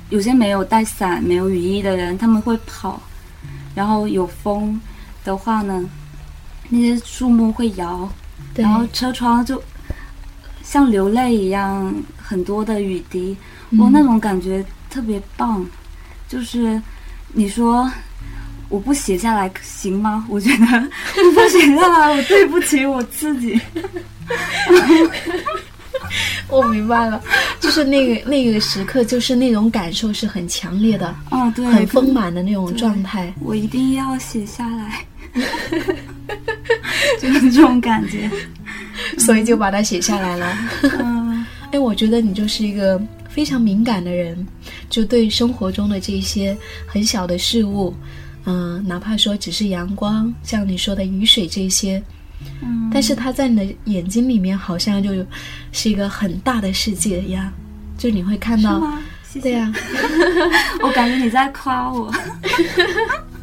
[0.09, 2.99] 有些没有带伞、没有雨衣的人，他们会跑，
[3.75, 4.79] 然后有风
[5.23, 5.84] 的话呢，
[6.69, 8.10] 那些树木会摇，
[8.55, 9.62] 然后车窗就
[10.63, 13.36] 像流泪一样，很多的雨滴，
[13.77, 15.65] 哇，嗯那种感觉特别棒。
[16.27, 16.81] 就是
[17.34, 17.91] 你说
[18.69, 20.25] 我不写下来行吗？
[20.29, 23.60] 我觉得我 不写下来，我对不起我自己。
[26.47, 27.21] 我明白了，
[27.60, 33.34] 就是那个那个时刻，就是那种感受是很强烈的，哦，对，很丰满的那种状态。
[33.39, 35.05] 我一定要写下来，
[37.19, 38.29] 就是这种感觉。
[39.17, 40.57] 所以就把它写下来了。
[40.99, 44.45] 嗯 哎，我觉得你就是一个非常敏感的人，
[44.89, 47.95] 就对生活中的这些很小的事物，
[48.45, 52.03] 嗯、哪怕说只是阳光，像你说的雨水这些，
[52.61, 55.25] 嗯，但是它在你的眼睛里面好像就
[55.71, 57.51] 是一个很大的世界一样，
[57.97, 58.81] 就你会看到，
[59.23, 59.41] 谢谢。
[59.41, 59.73] 对呀、
[60.83, 62.13] 我感觉你在夸我。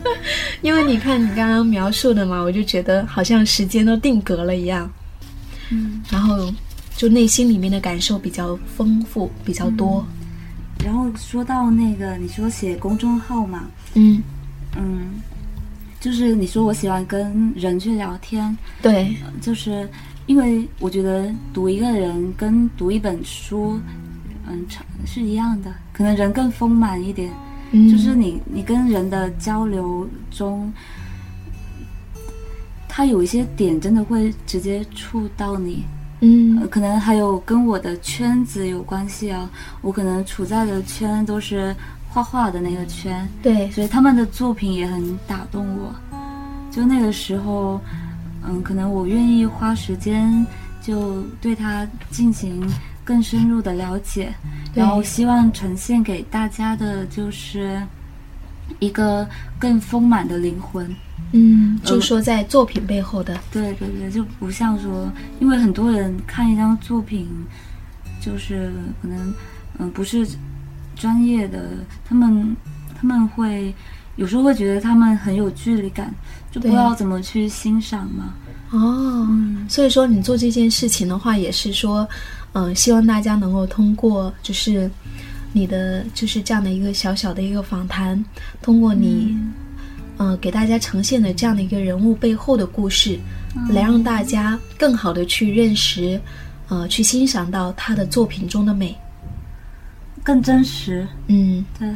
[0.63, 4.91] 因为你看你刚刚描述的嘛，我就觉得好像时间都定格了一样，
[5.71, 6.53] 嗯，然后
[6.97, 10.05] 就内心里面的感受比较丰富，比较多。
[10.85, 14.23] 然后说到那个，你说写公众号嘛，嗯，
[14.77, 15.21] 嗯，
[16.01, 19.89] 就是你说我喜欢跟人去聊天，对，就是
[20.27, 23.81] 因为我觉得读一个人跟读一本书，
[24.49, 27.31] 嗯，差是一样的，可能人更丰满一点。
[27.71, 30.73] 嗯，就是你你跟人的交流中，
[32.89, 35.85] 他有一些点真的会直接触到你，
[36.21, 39.51] 嗯呃，可能还有跟我的圈子有关系啊。
[39.83, 41.75] 我可能处在的圈都是
[42.09, 45.95] 画画的那个圈，对，所以他们的作品也很打动我。
[46.71, 47.81] 就那个时候，
[48.47, 50.47] 嗯，可能我愿意花时间
[50.81, 52.67] 就对他进行
[53.09, 54.31] 更深入的了解，
[54.75, 57.83] 然后希望呈现给大家的就是
[58.81, 59.27] 一个
[59.59, 60.95] 更丰满的灵魂。
[61.33, 67.27] 嗯，就说在作品背后的，对对对，就不像说，因为很多人看一张作品，
[68.21, 69.35] 就是可能
[69.79, 70.29] 嗯不是
[70.95, 71.71] 专业的，
[72.05, 72.55] 他们
[72.95, 73.75] 他们会
[74.17, 76.15] 有时候会觉得他们很有距离感，
[76.51, 78.35] 就不知道怎么去欣赏嘛。
[78.71, 82.07] 哦，嗯所以说你做这件事情的话，也是说，
[82.53, 84.91] 嗯、希望大家能够通过就是
[85.53, 88.23] 你的就是这样的一个小小的一个访谈，
[88.61, 89.37] 通过你，
[90.19, 93.19] 嗯、给大家呈现的这样的一个人物背后的故事，
[93.71, 96.21] 来让大家更好的去认识，
[96.69, 98.95] 呃，去欣赏到他的作品中的美，
[100.23, 101.89] 更真实，嗯，对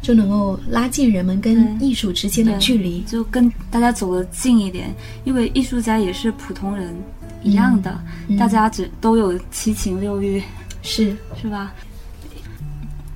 [0.00, 3.00] 就能够拉近人们跟艺术之间的距离。
[3.02, 6.94] 就跟大家走得近一点，因为艺术家也是普通人
[7.42, 10.42] 一样的，嗯大家只都有七情六欲。
[10.82, 11.72] 是，是吧？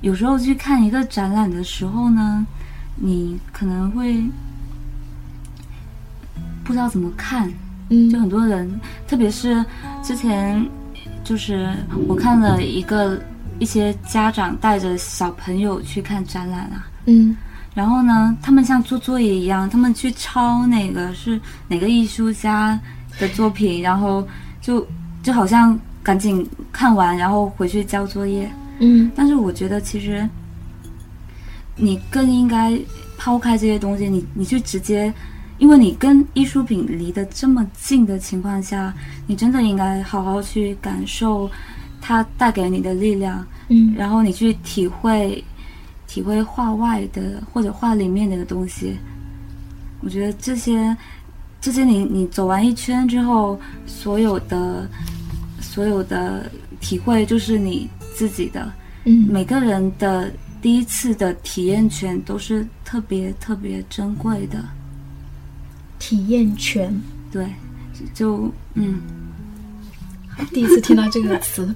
[0.01, 2.45] 有时候去看一个展览的时候呢，
[2.95, 4.21] 你可能会
[6.63, 7.51] 不知道怎么看，
[7.89, 9.65] 嗯就很多人，特别是
[10.03, 10.63] 之前，
[11.23, 11.75] 就是
[12.07, 13.19] 我看了一个
[13.59, 17.35] 一些家长带着小朋友去看展览啊，嗯。
[17.73, 22.79] 然后呢，他们像做作业一样，他们去抄哪个是哪个艺术家
[23.19, 24.25] 的作品，然后
[24.61, 24.87] 就
[25.21, 28.49] 就好像赶紧看完，然后回去交作业。
[28.79, 29.11] 嗯。
[29.13, 30.25] 但是我觉得其实
[31.75, 32.79] 你更应该
[33.17, 35.13] 抛开这些东西，你你去直接，
[35.57, 38.93] 因为你跟艺术品离得这么近的情况下，
[39.27, 41.51] 你真的应该好好去感受
[42.07, 45.43] 它带给你的力量，嗯然后你去体会
[46.05, 48.95] 体会画外的或者画里面的东西。
[50.01, 50.95] 我觉得这些
[51.59, 54.87] 这些你你走完一圈之后，所有的
[55.59, 56.47] 所有的
[56.79, 58.71] 体会就是你自己的。
[59.05, 64.63] 嗯每个人的第一次的体验权都是特别特别珍贵的。
[65.97, 66.93] 体验权，
[67.31, 67.47] 对，
[67.93, 69.01] 就就嗯，
[70.53, 71.73] 第一次听到这个词。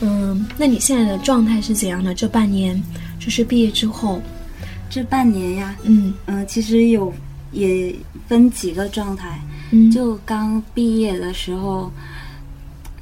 [0.00, 2.14] 嗯，那你现在的状态是怎样的？
[2.14, 2.80] 这半年
[3.18, 4.22] 就是毕业之后，
[4.88, 7.12] 这半年呀，嗯嗯、其实有
[7.50, 7.92] 也
[8.28, 9.40] 分几个状态。
[9.72, 11.90] 嗯，就刚毕业的时候，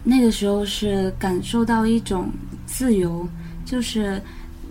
[0.03, 2.31] 那个时候是感受到一种
[2.65, 3.29] 自由，
[3.65, 4.21] 就是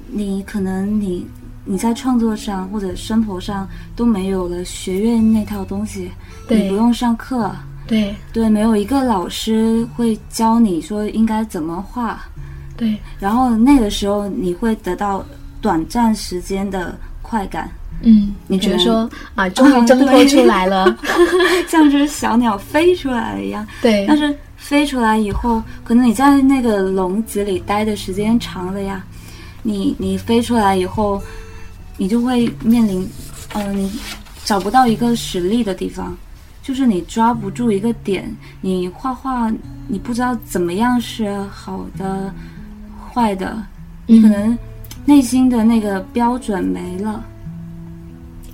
[0.08, 1.28] 你可能你
[1.66, 6.12] 你在创作上或者生活上都没有了学院那套东西，
[6.48, 7.54] 你不用上课，
[7.88, 8.16] 对。
[8.32, 12.22] 对，没有一个老师会教你说应该怎么画，
[12.78, 15.26] 对，然后那个时候你会得到
[15.62, 17.70] 短暂时间的快感，
[18.04, 20.96] 嗯，你觉得说啊，终于 挣脱出来了，
[21.68, 23.66] 像只小鸟飞出来了一样。
[23.82, 29.04] 对，但是飞出来以后，可能你在那个笼子里待的时间长了呀，
[29.64, 31.22] 你你飞出来以后，
[31.98, 33.08] 你就会面临，
[33.54, 33.92] 呃，你
[34.44, 36.16] 找不到一个实力的地方，
[36.62, 39.52] 就是你抓不住一个点，你画画
[39.88, 42.34] 你不知道怎么样是好的、
[43.14, 43.62] 坏的，
[44.08, 44.58] 你可能
[45.06, 47.24] 内心的那个标准没了。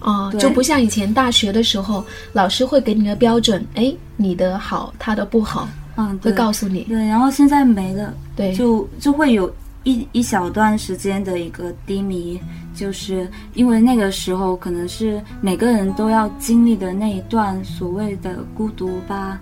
[0.01, 12.39] 哦，就不像以前大学的时候，老师会给你个标准，哎，你的好，他的不好，嗯，会告诉你，对，然后现在没了，对，就就会有一一小段时间的一个低迷，
[12.73, 19.39] 就是因为那个时候可能是每个人都要经历的那一段所谓的孤独吧，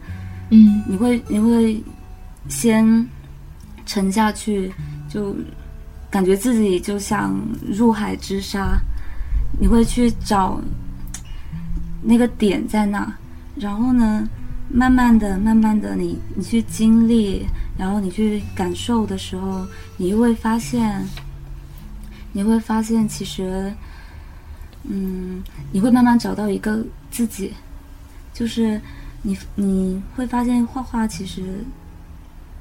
[0.50, 0.82] 嗯。
[0.88, 1.82] 你会你会
[2.48, 3.08] 先
[3.86, 4.72] 沉下去，
[5.08, 5.36] 就
[6.10, 8.80] 感觉自己就像入海之沙，
[9.60, 10.60] 你会去找
[12.02, 13.14] 那个点在哪，
[13.56, 14.28] 然后呢，
[14.72, 17.46] 慢慢的、慢慢的你，你去经历，
[17.78, 19.66] 然后你去感受的时候，
[19.98, 21.06] 你会发现，
[22.32, 23.74] 你会发现其实，
[24.84, 27.54] 嗯，你会慢慢找到一个自己，
[28.34, 28.80] 就是
[29.22, 31.44] 你你会发现画画其实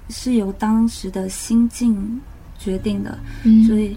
[0.09, 2.20] 是由当时的心境
[2.59, 3.96] 决定的，嗯，所以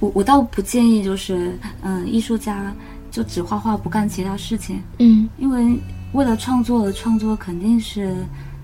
[0.00, 2.74] 我我倒不建议就是嗯艺术家
[3.10, 5.28] 就只画画不干其他事情，嗯。
[5.38, 5.78] 因为
[6.12, 8.14] 为了创作而创作肯定是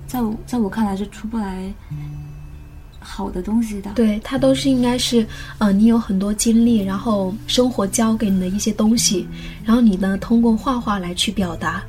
[0.06, 1.72] 在我在我看来是出不来
[3.00, 3.90] 好的东西的。
[3.94, 5.26] 对，它都是应该是，
[5.58, 9.26] 呃，你有很多经历，然后生活教给你的一些东西，
[9.64, 11.82] 然后你呢通过画画来去表达，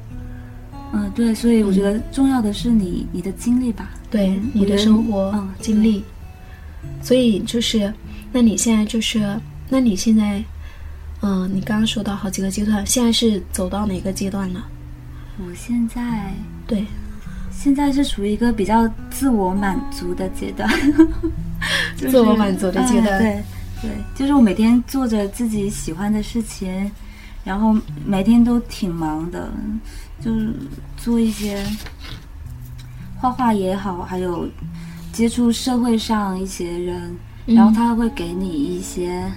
[0.93, 3.89] 嗯，对，所以我觉得重要的是你你的经历吧。
[4.11, 6.03] 对你的生活嗯经历，
[7.03, 7.93] 所以就是，
[8.31, 10.43] 那你现在就是，那你现在，
[11.21, 14.65] 嗯、你刚刚说到好几个阶段，现在是走到哪个阶段了？
[15.37, 16.33] 我现在
[16.65, 16.83] 对，
[17.61, 20.69] 现在是处于一个比较自我满足的阶段，
[21.97, 23.19] 就是自我满足的阶段。
[23.19, 23.43] 哎
[23.81, 26.89] 对对，就是我每天做着自己喜欢的事情，
[27.43, 29.49] 然后每天都挺忙的，
[30.21, 30.53] 就是
[30.97, 31.61] 做一些
[33.17, 34.47] 画画也好，还有
[35.11, 37.55] 接触社会上一些人，嗯。
[37.55, 39.29] 然后他会给你一些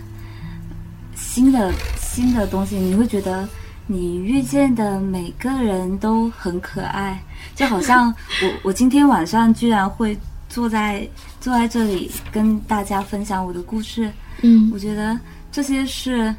[1.16, 3.48] 新的新的东西，你会觉得
[3.86, 7.22] 你遇见的每个人都很可爱，
[7.54, 8.08] 就好像
[8.42, 10.16] 我我今天晚上居然会
[10.48, 11.06] 坐在
[11.40, 14.10] 坐在这里跟大家分享我的故事，
[14.42, 14.70] 嗯。
[14.72, 15.18] 我觉得
[15.50, 16.34] 这些是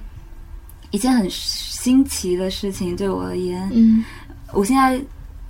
[0.92, 3.70] 一件很新奇的事情对我而言。
[3.74, 4.04] 嗯，
[4.54, 5.00] 我现在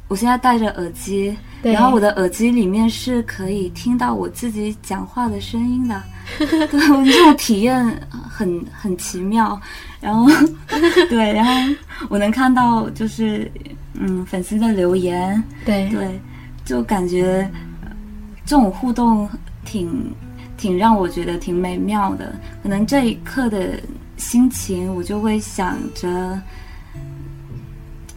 [0.08, 6.02] 我现在戴着耳机，然后我的耳机里面是可以听到我自己讲话的声音的，
[6.70, 7.86] 对我这种体验
[8.30, 9.60] 很很奇妙。
[10.02, 10.26] 然后
[11.10, 11.52] 对，然后
[12.10, 13.50] 我能看到就是
[13.94, 16.20] 嗯粉丝的留言，对对，
[16.66, 17.50] 就感觉
[17.82, 17.92] 呃
[18.46, 19.30] 这种互动
[19.64, 20.14] 挺
[20.58, 22.36] 挺让我觉得挺美妙的。
[22.62, 23.80] 可能这一刻的
[24.18, 26.42] 心情，我就会想着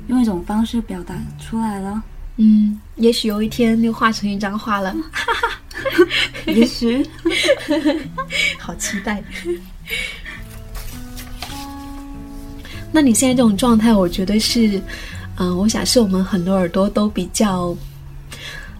[0.09, 2.03] 用一种方式表达出来了。
[2.37, 5.61] 嗯，也许有一天就画成一张画了，哈 哈
[6.47, 7.07] 也许，
[8.59, 9.22] 好期待。
[12.93, 14.80] 那你现在这种状态，我觉得是，
[15.37, 17.76] 嗯、我想是我们很多耳朵都比较，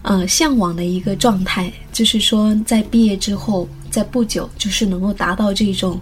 [0.01, 5.99] 呃，向往的一个状态，就是说在毕业之后，在不久，就是能够达到这种，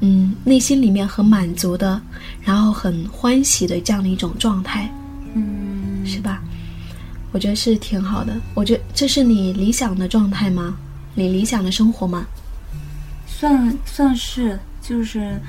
[0.00, 2.00] 嗯，内心里面很满足的，
[2.42, 4.90] 然后很欢喜的这样的一种状态，
[5.34, 6.42] 嗯，是吧？
[7.34, 8.32] 我觉得是挺好的。
[8.54, 10.76] 我觉得这是你理想的状态吗？
[11.16, 12.24] 你理想的生活吗？
[13.26, 15.40] 算算是，就是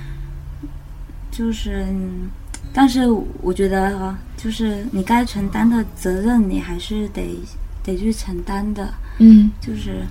[1.31, 2.27] 就是，嗯
[2.73, 3.01] 但是
[3.39, 7.39] 我觉得啊，就是你该承担的责任，你还是得
[7.83, 8.91] 得去承担的。
[9.19, 10.03] 嗯就是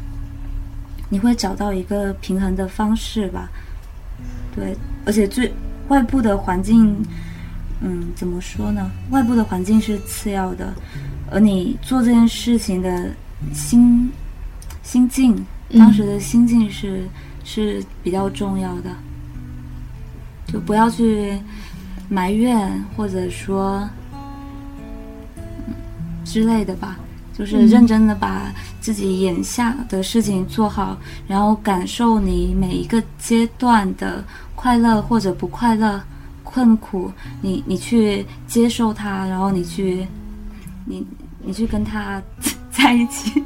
[1.11, 3.51] 你会找到一个平衡的方式吧。
[4.55, 5.53] 对，而且最
[5.89, 7.05] 外部的环境，嗯，
[8.14, 8.91] 怎么说呢？
[9.11, 10.72] 外部的环境是次要的，
[11.30, 13.11] 而你做这件事情的
[13.53, 14.11] 心
[14.82, 15.35] 心境，
[15.70, 17.07] 嗯当时的心境是、
[17.45, 18.91] 是比较重要的。
[20.47, 21.39] 就不要去
[22.09, 23.89] 埋怨，或者说
[25.66, 25.74] 嗯
[26.24, 26.99] 之类的吧。
[27.37, 34.24] 就是嗯认真的把自己眼下的事情做好，然后感受你每一个阶段的
[34.55, 36.01] 快乐或者不快乐、
[36.55, 37.11] 困苦，
[37.43, 40.07] 你你去接受它，然后你去，
[40.87, 41.05] 你
[41.41, 42.23] 你去跟他
[42.71, 43.43] 在一起，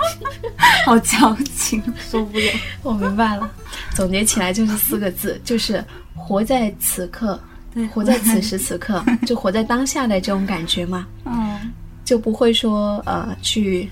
[0.84, 2.52] 好矫情，受不了。
[2.82, 3.50] 我明白了，
[3.94, 5.82] 总结起来就是四个字，就是
[6.14, 7.40] 活在此刻，
[7.72, 11.72] 对，活在此时此刻， 就活在当下的这种感觉嘛，嗯，
[12.04, 13.88] 就不会说呃去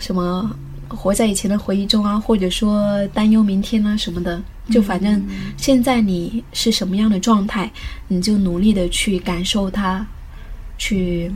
[0.00, 0.50] 什么
[0.88, 5.22] 活在以前的回忆中啊，或者说担忧明天啊什么的，就反正
[5.56, 7.70] 现在你是什么样的状态，
[8.08, 10.06] 你就努力的去感受它，
[10.78, 11.30] 去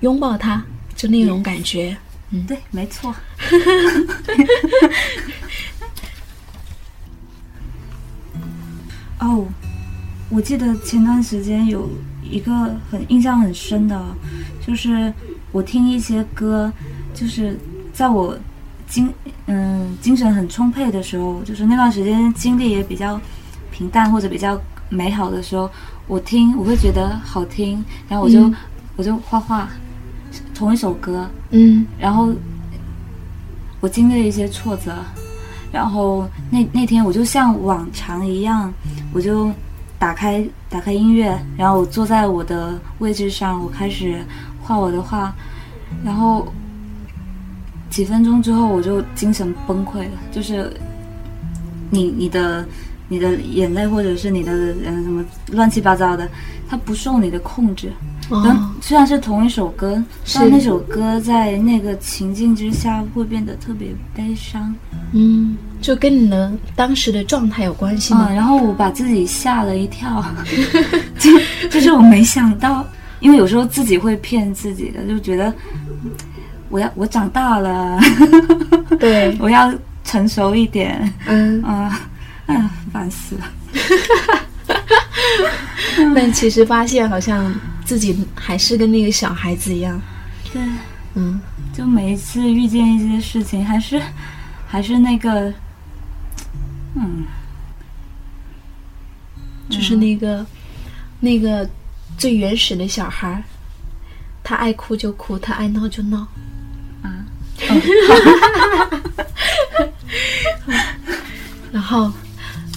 [0.00, 0.62] 拥抱它，
[0.94, 1.96] 就那种感觉。
[2.30, 3.14] 嗯对，没错。
[9.20, 9.46] 哦，
[10.28, 11.88] 我记得前段时间有
[12.22, 12.52] 一个
[12.90, 14.04] 很印象很深的，
[14.66, 15.12] 就是
[15.52, 16.72] 我听一些歌，
[17.14, 17.58] 就是
[17.92, 18.36] 在我
[18.86, 19.12] 精
[19.46, 23.20] 嗯精神很充沛的时候，就是那段时间经历也比较
[23.70, 25.70] 平淡或者比较美好的时候，
[26.06, 28.54] 我听我会觉得好听，然后我就、嗯。
[28.96, 29.68] 我就画画
[30.54, 31.84] 同一首歌，嗯。
[31.98, 32.32] 然后
[33.80, 34.94] 我经历了一些挫折，
[35.72, 38.72] 然后那那天我就像往常一样，
[39.12, 39.50] 我就
[39.98, 44.24] 打开打开音乐，然后我坐在我的位置上，我开始
[44.62, 45.34] 画我的画，
[46.04, 46.46] 然后
[47.94, 50.68] 几分钟之后我就精神崩溃了，就是
[51.90, 52.66] 你你的
[53.06, 54.52] 你的眼泪或者是你的
[54.84, 56.28] 嗯什么乱七八糟的，
[56.68, 57.92] 它不受你的控制。
[58.80, 64.74] 虽然是同一首歌，是但那首歌在那个情境之下会变得特别悲伤。
[65.12, 68.26] 嗯，就跟你的当时的状态有关系吗？
[68.28, 70.24] 嗯，然后我把自己吓了一跳，
[71.16, 71.30] 就
[71.70, 72.84] 就是我没想到，
[73.20, 75.54] 因为有时候自己会骗自己的，就觉得
[76.68, 77.98] 我要我长大了，
[78.98, 82.00] 对， 我要成熟一点，嗯，啊、
[82.46, 83.44] 哎呀，烦死了。
[86.14, 87.54] 但其实发现好像
[87.84, 90.00] 自己还是跟那个小孩子一样，
[90.52, 90.62] 对，
[91.14, 91.40] 嗯，
[91.72, 94.00] 就每一次遇见一些事情，还是
[94.66, 95.52] 还是那个，
[96.96, 97.24] 嗯，
[99.68, 100.44] 就是那个、
[101.20, 101.68] 那个
[102.18, 103.42] 最原始的小孩儿，
[104.42, 106.26] 他爱哭就哭，他爱闹就闹。
[107.68, 107.74] 啊，
[111.72, 112.10] 然后，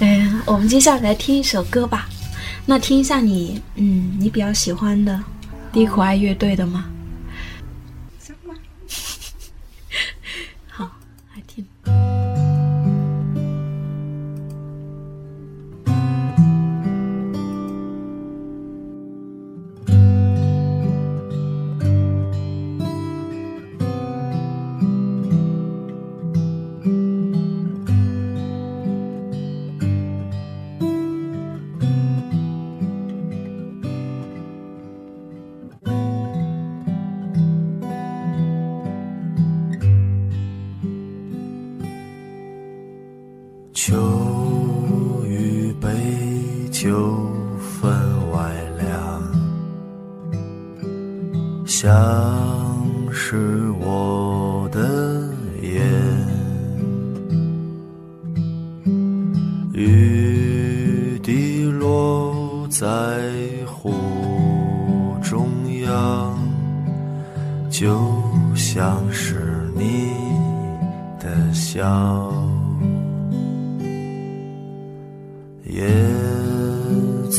[0.02, 2.08] 嗯，我们接下来来听一首歌吧。
[2.66, 5.20] 那听一下你，嗯，你比较喜欢的
[5.72, 6.86] 低苦爱乐队的吗？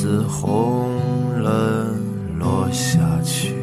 [0.00, 0.88] 子红
[1.42, 1.92] 了，
[2.38, 3.56] 落下去。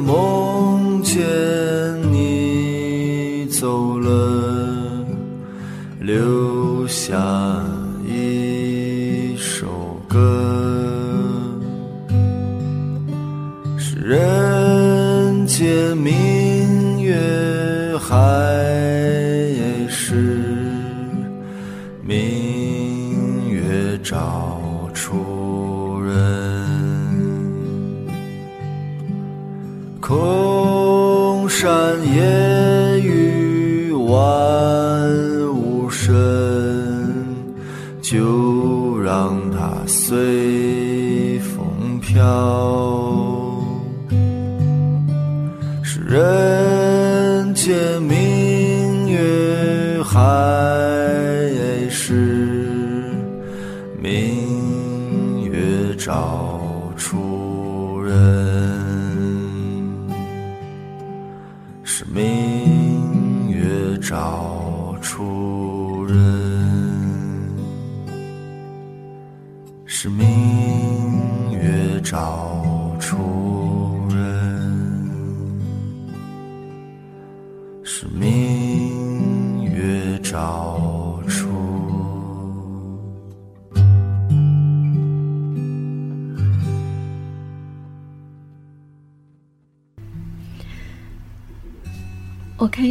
[0.00, 1.55] 梦见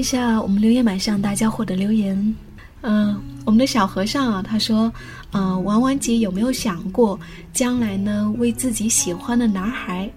[0.05, 2.35] 下我们留言板上大家获得留言。
[2.87, 4.93] 嗯、我们的小和尚啊，他说，
[5.31, 7.19] 嗯、王婉姐有没有想过
[7.51, 10.07] 将来呢，为自己喜欢的男孩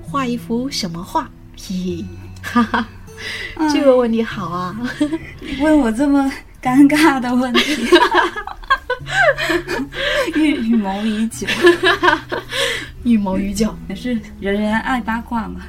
[0.00, 1.28] 画一幅什么画？
[1.58, 2.04] 嘿嘿，
[2.42, 2.88] 哈哈，
[3.70, 4.74] 这个问题好啊。
[5.60, 7.86] 问我这么尴尬的问题，
[10.34, 11.46] 预预谋已久，
[13.04, 13.76] 预谋已久。
[13.90, 15.60] 也是人人爱八卦嘛。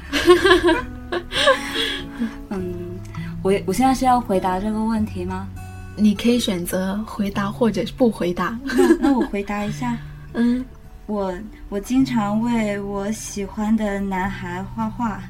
[3.40, 5.48] 嗯，我我现在是要回答这个问题吗？
[5.96, 8.58] 你可以选择回答或者是不回答。
[8.64, 9.96] 那那我回答一下。
[10.34, 10.64] 嗯，
[11.06, 11.34] 我
[11.68, 15.20] 我经常为我喜欢的男孩画画，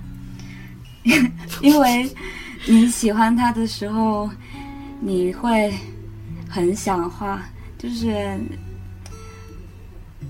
[1.62, 2.08] 因为
[2.66, 4.30] 你喜欢他的时候，
[5.00, 5.72] 你会
[6.48, 7.42] 很想画，
[7.78, 8.38] 就是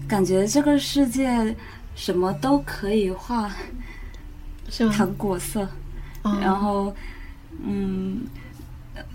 [0.06, 1.54] 感觉这个世界
[1.96, 3.50] 什么都可以画
[4.68, 4.94] 是吗？
[4.96, 5.68] 糖果色，
[6.22, 6.94] 哦然后
[7.64, 8.22] 嗯，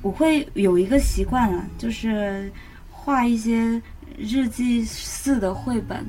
[0.02, 2.52] 我会有一个习惯啊，就是
[2.90, 3.82] 画一些
[4.18, 6.06] 日记似的绘本，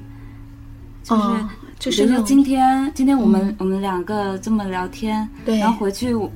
[1.02, 1.22] 就是。
[1.22, 1.48] 哦
[1.78, 6.32] 就是比如说今天，今天我们、嗯我们两个这么聊天，对然后回去我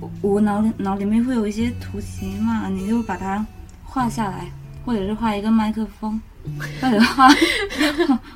[0.00, 3.44] 我我脑里脑里面会有一些图形嘛，你就把它
[3.84, 4.50] 画下来，
[4.86, 6.18] 或者是画一个麦克风，
[6.80, 7.28] 或者画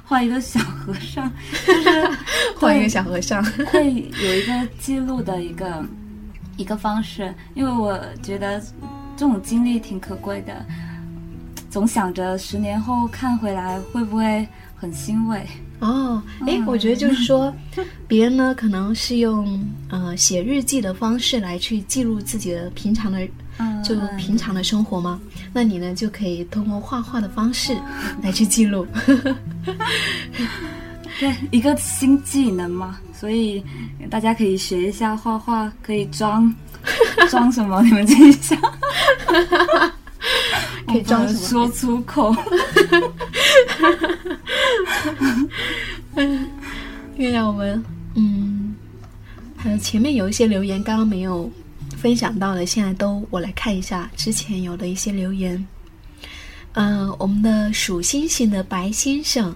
[0.04, 1.32] 画一个小和尚，
[1.66, 2.10] 就是
[2.54, 3.42] 画一个小和尚。
[3.72, 3.90] 会
[4.22, 5.82] 有一个记录的一个
[6.62, 8.60] 一个方式，因为我觉得
[9.16, 10.64] 这种经历挺可贵的，
[11.68, 14.46] 总想着十年后看回来会不会
[14.76, 15.44] 很欣慰。
[15.80, 17.52] 哦，哎，嗯我觉得就是说，
[18.06, 23.18] 别人呢可能是用呃写日记的方式来去记录自己的平常的，
[23.58, 25.20] 嗯，就嗯平常的生活嘛。
[25.52, 27.76] 那你呢就可以通过画画的方式
[28.22, 28.86] 来去记录。
[31.18, 33.62] 对一个新技能嘛，所以
[34.10, 36.52] 大家可以学一下画画，可以装
[37.30, 37.80] 装什么？
[37.82, 38.58] 你们自己想。
[40.88, 42.34] 可以装说出口。
[47.14, 47.80] 月亮，我们
[48.16, 48.74] 嗯，
[49.56, 51.48] 还有前面有一些留言刚刚没有
[51.96, 55.64] 分享到的，现在都我来看一下之前有的一些留言。
[56.72, 59.54] 嗯、我们的数星星的白先生，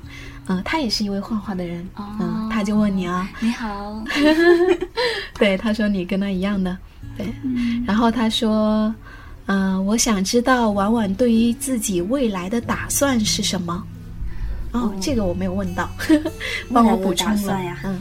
[0.49, 4.03] 嗯、他也是一位画画的人，嗯，他就问你啊，你好，
[5.39, 6.77] 对，他说你跟他一样的，
[7.17, 8.95] 对，嗯然后他说，
[9.47, 13.85] 嗯、我想知道婉婉对于自己未来的打算是什么？
[14.73, 15.89] 哦，哦这个我没有问到，
[16.73, 18.01] 帮我补充呀嗯，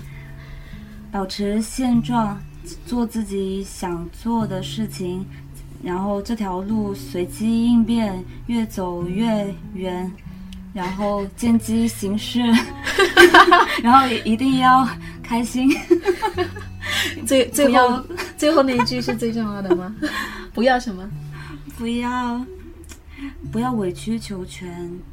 [1.12, 2.38] 保持现状，
[2.86, 5.26] 做自己想做的事情，
[5.84, 10.12] 然后这条路随机应变，越走越远，
[10.76, 12.42] 然后见机行事，
[13.82, 14.86] 然后也一定要
[15.24, 15.70] 开心，
[17.26, 18.04] 最最后
[18.38, 19.96] 最后那一句是最重要的吗？
[20.54, 21.10] 不要什么？
[21.78, 22.46] 不要
[23.54, 24.68] 不要委曲求全，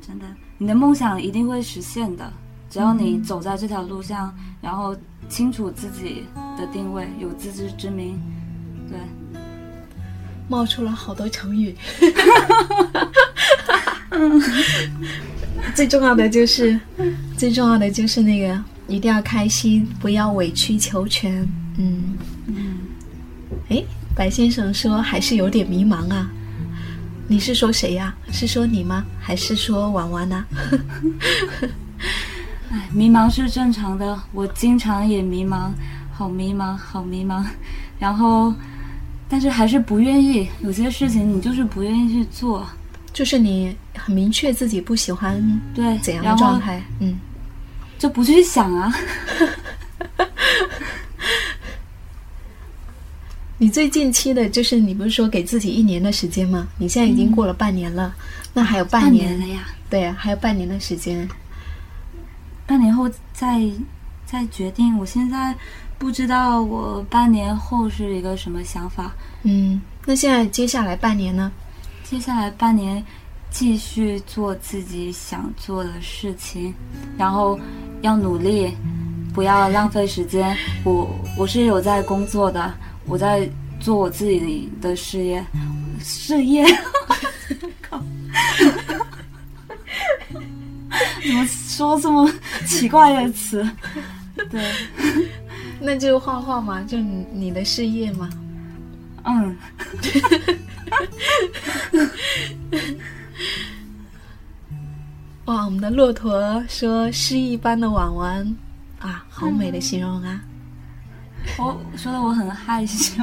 [0.05, 0.27] 真的，
[0.59, 2.33] 你的梦想一定会实现的。
[2.69, 4.97] 只要你走在这条路上，然后
[5.29, 6.25] 清楚自己
[6.59, 8.21] 的定位，有自知之明，
[8.89, 8.99] 对，
[10.49, 11.77] 冒出了好多成语。
[15.75, 16.79] 最重要的就是，
[17.37, 21.41] 最重要的就是那个一定要开心，不要委曲求全。
[21.79, 22.79] 嗯，嗯，
[23.69, 23.83] 哎，
[24.15, 26.31] 白先生说还是有点迷茫啊。
[27.29, 29.05] 你是说谁呀、是说你吗？
[29.19, 30.45] 还是说婉婉呢？
[32.71, 35.71] 哎，迷茫是正常的，我经常也迷茫，
[36.13, 37.43] 好迷茫，好迷茫，
[37.99, 38.53] 然后，
[39.29, 42.67] 但是还是不愿意，有些事情你就是不愿意去做，
[43.13, 46.83] 就是你很明确自己不喜欢对，怎样的状态。
[47.01, 47.19] 嗯，
[47.99, 48.93] 就不去想啊。
[53.59, 56.67] 你最近期的就是你不是说给自己一年的时间吗？
[56.79, 58.13] 你现在已经过了半年了，
[58.53, 61.29] 那还有半半年年了呀，对呀，还有半年的时间。
[62.67, 63.71] 半年后再
[64.27, 64.99] 再决定。
[64.99, 65.55] 我现在
[65.97, 69.13] 不知道我半年后是一个什么想法。
[69.45, 71.53] 嗯，那现在接下来半年呢？
[72.13, 73.03] 接下来半年
[73.51, 76.75] 继续做自己想做的事情，
[77.17, 77.59] 然后
[78.03, 78.77] 要努力，
[79.33, 80.55] 不要浪费时间。
[80.85, 81.09] 我
[81.39, 82.71] 我是有在工作的，
[83.07, 83.49] 我在
[83.81, 85.43] 做我自己的事业，
[86.01, 86.67] 事业。
[87.81, 87.99] 靠！
[91.25, 92.31] 怎么说这么
[92.67, 93.67] 奇怪的词？
[94.51, 94.71] 对，
[95.81, 98.29] 那就画画嘛，就你你的事业嘛。
[99.25, 99.57] 嗯，
[105.47, 108.57] 哇，我们的骆驼说诗一般的婉婉
[109.01, 110.41] 啊，好美的形容啊！
[111.59, 113.23] 我说的我很害羞，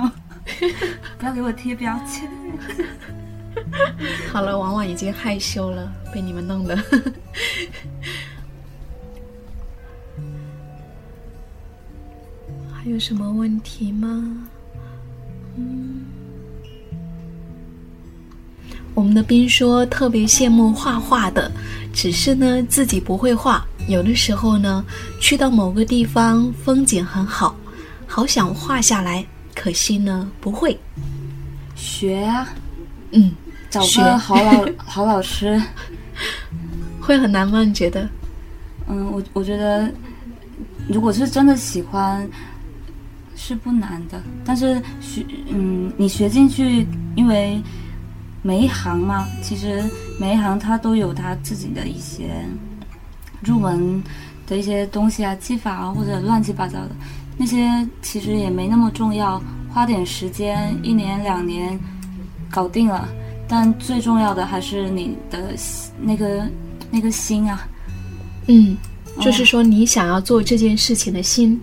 [1.18, 2.30] 不要给我贴标签。
[4.32, 6.78] 好了，婉婉已经害羞了，被你们弄的。
[12.74, 14.48] 还有什么问题吗？
[15.58, 16.06] 嗯，
[18.94, 21.52] 我们的斌说特别羡慕画画的，
[21.94, 23.66] 只是呢自己不会画。
[23.88, 24.84] 有的时候呢，
[25.20, 27.56] 去到某个地方，风景很好，
[28.06, 29.26] 好想画下来，
[29.56, 30.78] 可惜呢不会。
[31.76, 32.48] 学啊，
[33.12, 33.32] 嗯，
[33.70, 35.62] 找学个好老 好老师。
[37.00, 37.64] 会很难吗？
[37.64, 38.08] 你觉得？
[38.88, 39.90] 嗯，我我觉得，
[40.88, 42.30] 如果是真的喜欢，
[43.36, 44.22] 是不难的。
[44.46, 46.86] 但是学，嗯，你学进去，
[47.16, 47.60] 因为
[48.42, 49.84] 每一行嘛，其实
[50.20, 52.46] 每一行它都有它自己的一些
[53.42, 54.02] 入门
[54.48, 56.92] 的一些东西啊、技法啊，或者乱七八糟的。
[57.38, 61.80] 那些，其实也没那么重要，花点时间，一年两年
[62.50, 63.08] 搞定了。
[63.48, 65.56] 但最重要的还是你的
[66.00, 66.48] 那个
[66.92, 67.68] 那个心啊，
[68.48, 68.78] 嗯，
[69.20, 71.60] 就是说你想要做这件事情的心，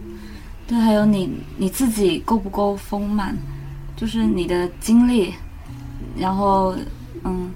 [0.66, 3.37] 对，还有你你自己够不够丰满，
[3.97, 5.33] 就是你的精力，
[6.18, 6.74] 然后
[7.24, 7.50] 嗯，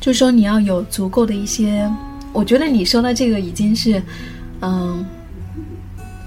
[0.00, 1.90] 就是说你要有足够的一些，
[2.32, 4.02] 我觉得你说的这个已经是，
[4.60, 5.04] 嗯，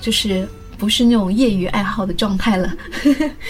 [0.02, 0.48] 就是
[0.78, 2.72] 不是那种业余爱好的状态了，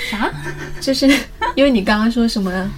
[0.09, 0.31] 啥？
[0.79, 1.07] 就是
[1.55, 2.69] 因为你刚刚说什么，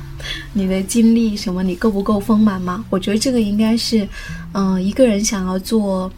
[0.54, 2.84] 你的经历什么，你够不够丰满嘛？
[2.90, 4.08] 我觉得这个应该是，
[4.54, 6.12] 嗯、一个人想要做，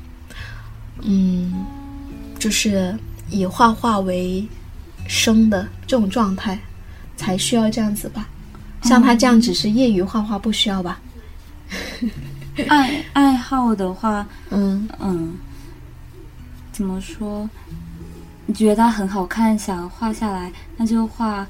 [1.02, 1.54] 嗯，
[2.40, 2.96] 就是
[3.30, 4.46] 以画画为
[5.08, 6.60] 生的这种状态，
[7.22, 8.28] 才需要这样子吧。
[8.82, 11.00] 像他这样只是业余画画，不需要吧？
[12.68, 15.34] 爱爱好的话，嗯嗯，
[16.72, 17.48] 怎么说？
[18.48, 21.48] 你觉得它很好看，想画下来，那就画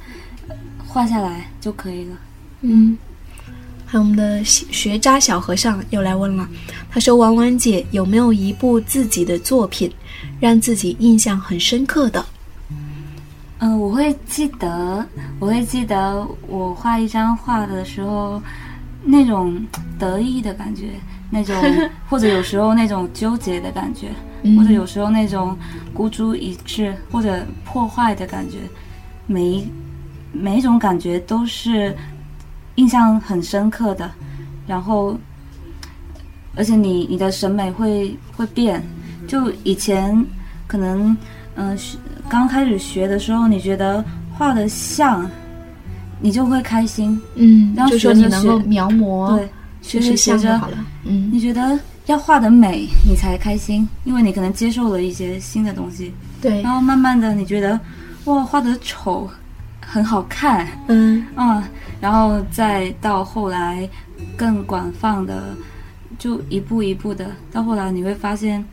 [0.86, 2.17] 画下来就可以了。
[2.61, 2.97] 嗯。
[3.86, 6.47] 还有我们的学渣小和尚又来问了，
[6.89, 9.91] 他说：“婉婉姐有没有一部自己的作品，
[10.39, 12.26] 让自己印象很深刻的？”
[13.92, 15.06] 嗯、我会记得，
[15.39, 18.42] 我会记得我画一张画的时候，
[19.04, 19.62] 那种
[20.00, 20.92] 得意的感觉，
[21.30, 21.56] 那种
[22.10, 24.08] 或者有时候那种纠结的感觉，
[24.44, 25.58] 嗯或者有时候那种
[25.94, 28.60] 孤注一掷或者破坏的感觉，
[29.28, 29.68] 每一
[30.32, 31.94] 每一种感觉都是
[32.76, 34.10] 印象很深刻的。
[34.68, 35.18] 然后，
[36.56, 38.82] 而且你你的审美会会变，
[39.28, 40.26] 就以前
[40.66, 41.18] 可能
[41.56, 41.97] 嗯、学
[42.30, 45.30] 刚开始学的时候，你觉得画的像，
[46.20, 47.20] 你就会开心。
[47.36, 49.49] 嗯，然后就说学着你能够学描摹，对，
[49.82, 50.78] 学就是着学着好了。
[51.04, 51.78] 嗯你觉得
[52.08, 57.80] 要画的美，你才开心，因为你可能接受了一些新的东西，对然，后慢慢的你觉得
[58.26, 59.30] 哇画的丑，
[59.86, 61.64] 很好看，嗯嗯，
[61.99, 63.88] 然后再到后来
[64.36, 65.56] 更广泛的，
[66.18, 68.64] 就一步一步的，到后来你会发现，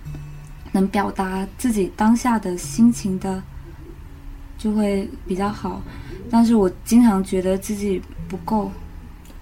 [0.73, 3.43] 能表达自己当下的心情的，
[4.57, 5.81] 就会比较好。
[6.31, 8.71] 但是我经常觉得自己不够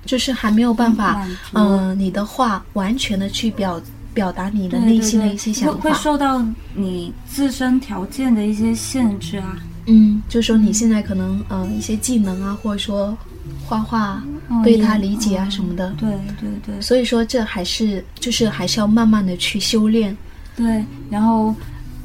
[0.05, 3.83] 就是还没有办法，嗯、你的话完全的去表
[4.14, 5.99] 表达你的内心的一些想会会。
[5.99, 9.59] 受到你自身条件的一些限制啊。
[9.87, 13.16] 嗯，就说你现在可能嗯、呃一些技能啊，或者说
[13.64, 15.93] 画画嗯对也他理解啊嗯什么的。
[15.99, 16.09] 对
[16.41, 20.16] 对对所以说这还是就是还是要慢慢的去修炼。
[20.57, 21.54] 对，然后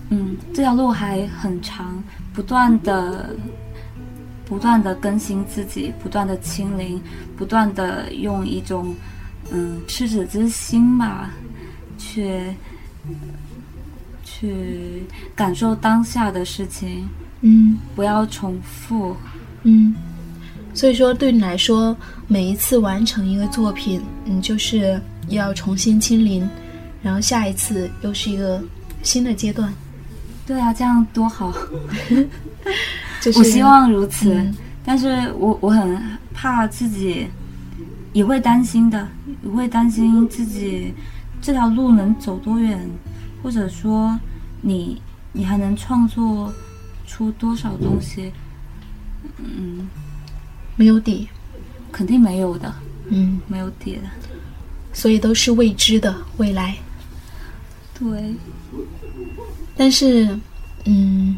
[0.09, 3.33] 嗯，这条路还很长，不断的
[4.45, 7.01] 不断的更新自己，不断的清零，
[7.37, 8.93] 不断的用一种
[9.51, 11.31] 嗯赤子之心吧，
[11.97, 12.41] 去
[14.25, 17.07] 去感受当下的事情，
[17.39, 19.15] 嗯不要重复。
[19.63, 19.95] 嗯，
[20.73, 21.95] 所以说对你来说，
[22.27, 24.99] 每一次完成一个作品，你就是
[25.29, 26.45] 要重新清零，
[27.01, 28.63] 然后下一次又是一个
[29.03, 29.73] 新的阶段。
[30.45, 31.53] 对啊，这样多好！
[33.21, 36.01] 就是我希望如此，嗯但是我我很
[36.33, 37.27] 怕自己
[38.13, 39.07] 也会担心的，
[39.43, 40.91] 也会担心自己
[41.39, 42.79] 这条路能走多远，
[43.43, 44.19] 或者说
[44.59, 44.99] 你
[45.31, 46.51] 你还能创作
[47.05, 48.33] 出多少东西？
[49.37, 49.87] 嗯，
[50.75, 51.29] 没有底，
[51.91, 52.73] 肯定没有的，
[53.09, 54.01] 嗯，没有底的。
[54.91, 56.75] 所以都是未知的未来。
[58.01, 58.35] 对，
[59.77, 60.35] 但是，
[60.85, 61.37] 嗯，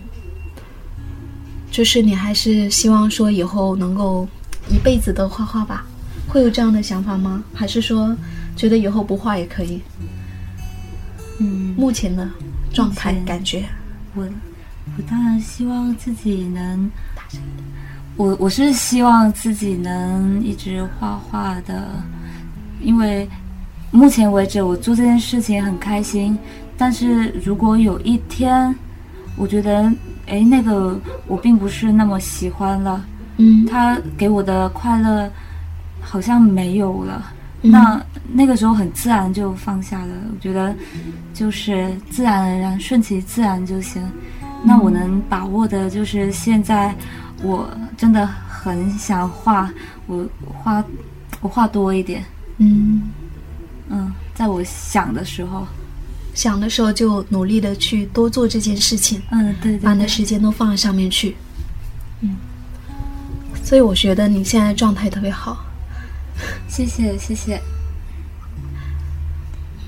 [1.69, 4.25] 就是你还是希望说以后能够
[4.69, 5.85] 一辈子都画画吧？
[6.29, 7.43] 会有这样的想法吗？
[7.53, 8.15] 还是说
[8.55, 9.81] 觉得以后不画也可以？
[11.39, 12.29] 嗯，目前的
[12.73, 13.65] 状态感觉，
[14.15, 16.89] 我我当然希望自己能，
[18.15, 21.89] 我我是希望自己能一直画画的，
[22.81, 23.27] 因为
[23.93, 26.37] 目前为止我做这件事情很开心，
[26.75, 28.75] 但是如果有一天
[29.37, 29.89] 我觉得
[30.25, 33.05] 哎那个我并不是那么喜欢了，
[33.37, 35.31] 嗯，他给我的快乐
[36.01, 37.23] 好像没有了。
[37.61, 40.75] 嗯那那个时候很自然就放下了，我觉得
[41.33, 44.03] 就是自然而然、顺其自然就行。
[44.65, 46.93] 那我能把握的就是现在，
[47.41, 49.71] 我真的很想画，
[50.07, 50.83] 我画
[51.39, 52.25] 我画多一点，
[52.57, 53.03] 嗯，
[53.93, 55.67] 嗯，在我想的时候，
[56.33, 61.35] 想的时候就努力的去多做这件事情，嗯，对对把你的，时间都放在上面去。
[62.21, 62.35] 嗯，
[63.63, 65.63] 所以我觉得你现在状态特别好。
[66.67, 67.61] 谢谢谢谢，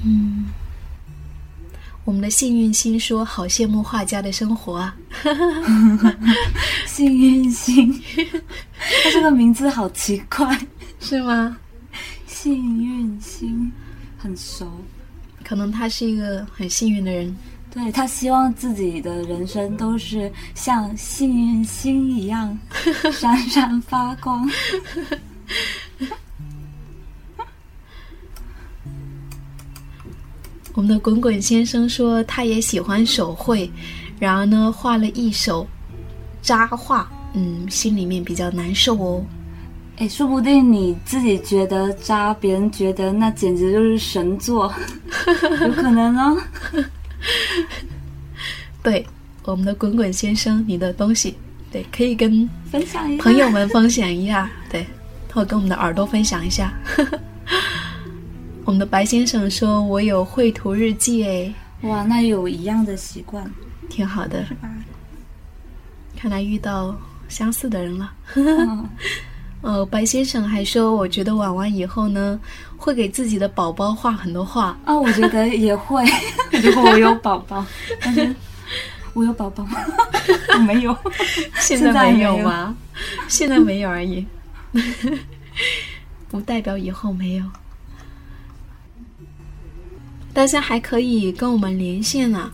[0.03, 0.45] 嗯，
[2.03, 4.95] 我们的幸运星说：“好羡慕画家的生活啊！”
[6.86, 7.91] 幸运星，
[9.03, 10.56] 他这个名字好奇怪，
[10.99, 11.58] 是吗？
[12.28, 13.72] 幸运星
[14.26, 14.67] 很熟，
[15.43, 17.36] 可能他是一个很幸运的人。
[17.69, 22.57] 对他希望自己的人生都是像幸运星一样
[23.13, 24.49] 闪闪发光。
[30.73, 33.69] 我们的滚滚先生说，他也喜欢手绘，
[34.19, 35.67] 然而呢，画了一手
[36.41, 39.23] 扎画，嗯，心里面比较难受哦。
[39.98, 44.74] 哎，说不定你自己觉得渣，别人觉得那简直就是神作，
[45.62, 46.38] 有可能哦。
[48.84, 49.06] 对，
[49.43, 51.38] 我们的滚滚先生，你的东西，
[51.72, 54.86] 对，可以跟分享一下，朋友们分享一下，对，
[55.32, 56.74] 或跟我们的耳朵分享一下。
[58.66, 63.50] 我们的白先生说：“我有绘图日记。”哎，哇，那有一样的习惯，
[63.89, 64.70] 挺好的，是吧？
[66.18, 68.12] 看来遇到相似的人了。
[69.66, 72.39] 呃，白先生还说：“我觉得婉婉以后呢，
[72.78, 76.05] 会给自己的宝宝画很多画。”啊，我觉得也会。
[76.61, 77.66] 如果我有宝宝，
[77.99, 78.32] 但是
[79.13, 79.80] 我有宝宝吗？
[80.68, 80.95] 没有，
[81.59, 82.78] 现在没有吗？
[83.28, 84.24] 现在没有而已，
[86.30, 87.45] 不代表以后没有。
[90.32, 92.51] 大家还可以跟我们连线呢，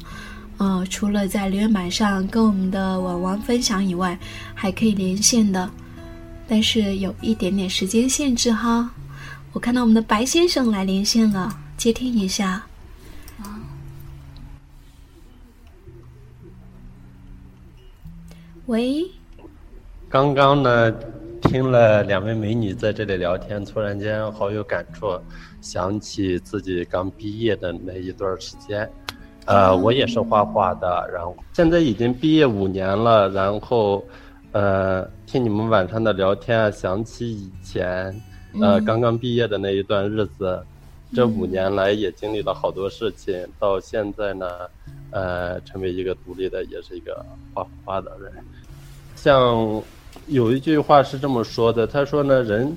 [0.59, 4.17] 呃，除了在留言板上跟我们的婉婉分享以外，
[4.55, 5.69] 还可以连线的，
[6.51, 8.91] 但是有一点点时间限制哈。
[9.53, 12.61] 我看到我们的白先生来连线了，接听一下。
[18.65, 19.09] 喂。
[20.09, 20.91] 刚刚呢，
[21.41, 25.17] 听了两位美女在这里聊天，突然间好有感触。
[25.61, 28.91] 想起自己刚毕业的那一段时间，
[29.45, 34.03] 呃，我也是画画的，然后现在已经毕业五年了，然后，
[34.51, 38.13] 呃，听你们晚上的聊天啊，想起以前，
[38.61, 40.61] 呃，刚刚毕业的那一段日子，
[41.15, 44.47] 这五年来也经历了好多事情，到现在呢，
[45.11, 48.31] 呃，成为一个独立的，也是一个画画的人。
[49.15, 49.81] 像
[50.27, 52.75] 有一句话是这么说的，他说呢，人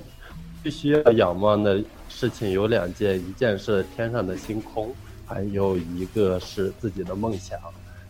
[0.62, 1.82] 必须要仰望的。
[2.06, 4.94] 事情有两件，一件是天上的星空，
[5.26, 7.58] 还有一个是自己的梦想，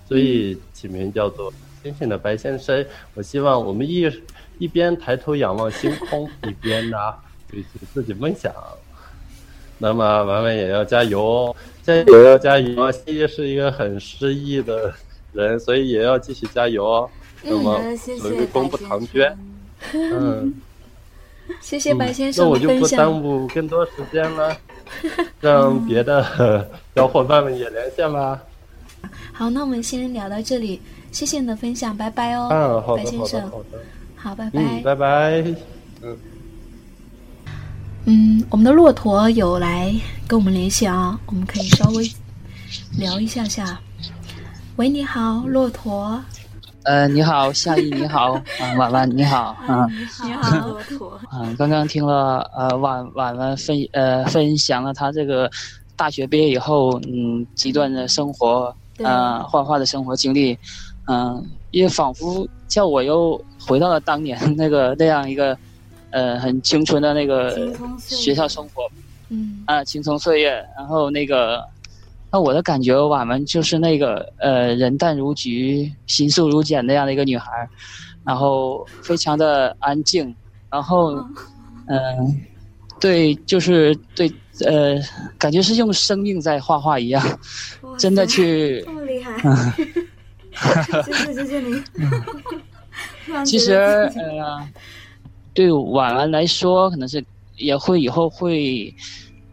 [0.07, 1.51] 所以起名叫做
[1.85, 2.85] “星星的白先生”。
[3.15, 4.11] 我希望我们一
[4.59, 6.97] 一边抬头仰望星空，一边呢
[7.51, 8.51] 追求自己梦想。
[9.77, 12.91] 那么婉婉也要加油哦，加油要加油啊！
[12.91, 14.95] 西西是一个很失意的
[15.35, 17.11] 人，所以也要继续加油哦。
[17.43, 17.79] 那么
[18.23, 19.37] 有一个功不唐捐，
[19.93, 20.55] 嗯。
[21.61, 24.57] 谢谢白先生那我就不耽误更多时间了，
[25.43, 26.67] 让别的
[26.97, 28.43] 小伙伴们也连线吧。
[29.31, 30.81] 好，那我们先聊到这里，
[31.15, 32.49] 谢谢你的分享，拜拜哦。
[32.51, 33.79] 嗯，好的，好的，好的。
[34.17, 34.61] 好，拜拜。
[34.61, 35.45] 嗯，拜拜。
[36.03, 36.19] 嗯。
[38.07, 39.95] 嗯，我们的骆驼有来
[40.27, 42.05] 跟我们联系啊，我们可以稍微
[42.99, 43.79] 聊一下下。
[44.75, 46.21] 喂，你好，骆驼。
[46.83, 49.89] 呃，你好，夏意，你好，嗯， 婉婉，你好，嗯，
[50.25, 55.49] 你好，骆驼，嗯，刚刚听了呃婉婉婉分呃分享了他这个
[55.95, 60.59] 大学毕业以后嗯极端的生活，呃画画的生活经历，
[61.07, 65.57] 嗯，也仿佛叫我又回到了当年 那个那样一个
[66.11, 68.83] 呃很青春的那个学校生活，
[69.29, 71.63] 嗯，啊青葱岁月，然后那个。
[72.33, 77.49] 那我的感觉，婉婉就是那个呃，人淡如菊，心素如简那样的一个女孩，
[78.25, 80.35] 然后非常的安静，
[80.69, 81.13] 然后
[81.87, 82.43] 嗯，
[82.99, 84.29] 对，就是对，
[84.67, 84.97] 呃，
[85.39, 87.25] 感觉是用生命在画画一样，
[88.01, 89.33] 真的去这么厉害，
[91.05, 91.85] 谢谢谢谢您。
[93.45, 94.69] 其实呃，
[95.53, 97.25] 对婉儿来说，可能是
[97.57, 98.95] 也会以后会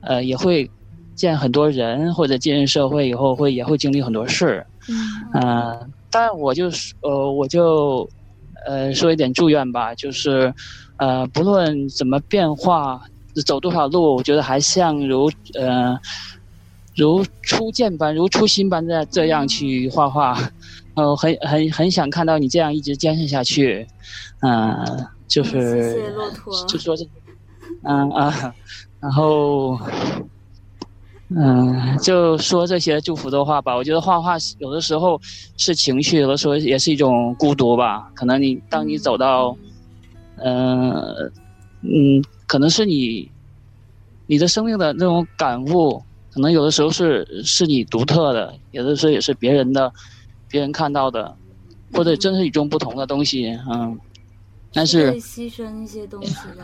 [0.01, 0.69] 呃也会。
[1.13, 4.65] 见很多人或者进入社会以后会也会经历很多事，
[5.35, 8.09] 嗯，但我就是呃我就
[8.65, 10.51] 呃说一点祝愿吧，就是
[10.97, 12.99] 呃不论怎么变化，
[13.45, 15.95] 走多少路，我觉得还像如呃
[16.95, 20.35] 如初见般，如初心般的这样去画画，
[20.95, 23.87] 呃很很很想看到你这样一直坚持下去，
[24.41, 27.05] 嗯，就是谢谢骆驼，就说这，
[27.83, 28.55] 嗯啊，
[28.99, 29.79] 然后。
[31.33, 33.73] 嗯，就说这些祝福的话吧。
[33.73, 35.17] 我觉得画画有的时候
[35.55, 38.11] 是情绪，有的时候也是一种孤独吧。
[38.13, 39.55] 可能你当你走到，
[40.43, 40.91] 嗯
[41.83, 43.31] 嗯，可能是你
[44.27, 49.89] 你的生命的那种感悟，可能有的时候是是你独特的，有的时候也是别人的，
[50.51, 51.35] 别人看到的，
[51.93, 53.97] 或者真是与众不同的东西，嗯。
[54.73, 56.63] 但是会牺牲一些东西的。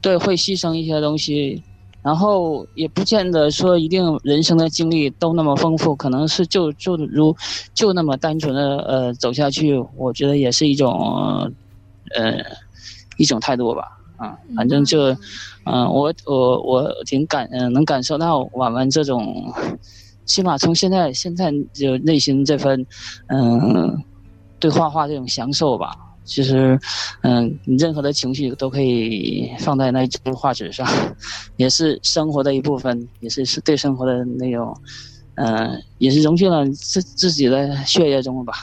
[0.00, 1.60] 对，会牺牲一些东西，
[2.02, 7.36] 然后也不见得说一定人生的经历都那么丰富，可能是就就如
[7.74, 11.52] 就那么单纯的呃走下去，我觉得也是一种
[12.14, 12.36] 呃
[13.16, 13.98] 一种态度吧。
[14.16, 15.06] 啊，反正就，
[15.64, 19.52] 嗯，我我我挺感嗯能感受到婉婉这种，
[20.24, 22.84] 起码从现在现在就内心这份
[23.28, 24.02] 嗯
[24.58, 25.94] 对画画这种享受吧。
[26.26, 26.80] 其实，
[27.20, 30.88] 嗯，你任何的情绪都可以放在那张画纸上，
[31.58, 34.74] 也是生活的一部分，也是是对生活的那种，
[35.34, 38.54] 嗯，也是融进了自自己的血液中吧。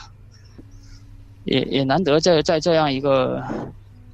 [1.44, 3.40] 也也难得在在这样一个，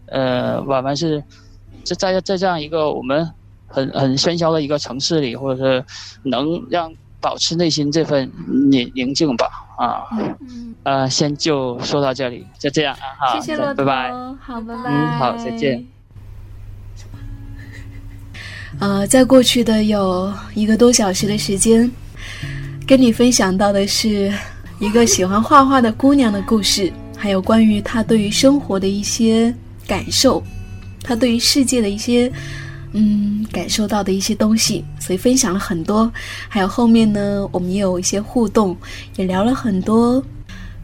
[0.08, 1.24] 呃，婉婉是，
[1.84, 3.26] 在在在这样一个我们
[3.66, 5.84] 很很喧嚣的一个城市里，或者是
[6.22, 8.30] 能让保持内心这份
[8.70, 9.46] 宁宁静吧，
[9.76, 10.04] 啊。
[10.40, 14.10] 嗯呃，先就说到这里，就这样啊，好，谢谢骆拜拜，
[14.40, 15.84] 好，拜拜，嗯，好，再见。
[18.78, 21.90] 呃，在过去的有一个多小时的时间，
[22.86, 24.32] 跟你分享到的是
[24.78, 29.54] 一个喜欢画画的姑娘的故事，还有关于她对于生活的一些
[29.86, 30.42] 感受，
[31.02, 32.32] 她对于世界的一些
[33.00, 36.12] 嗯感受到的一些东西，所以分享了很多。
[36.48, 38.76] 还有后面呢，我们也有一些互动，
[39.14, 40.20] 也聊了很多。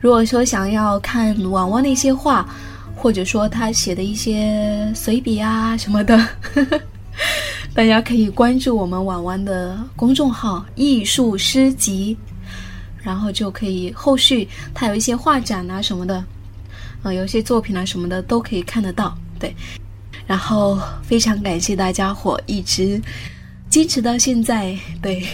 [0.00, 2.48] 如果说想要看婉婉的一些画，
[2.94, 6.28] 或者说他写的一些随笔啊什么的，
[7.74, 12.16] 大家可以关注我们婉婉的公众号“艺术诗集”，
[13.02, 16.24] 然后就可以后续他有一些画展啊什么的，
[17.02, 19.16] 啊，有一些作品啊什么的都可以看得到。
[19.38, 19.54] 对，
[20.26, 23.00] 然后非常感谢大家伙一直
[23.68, 25.26] 坚持到现在，对，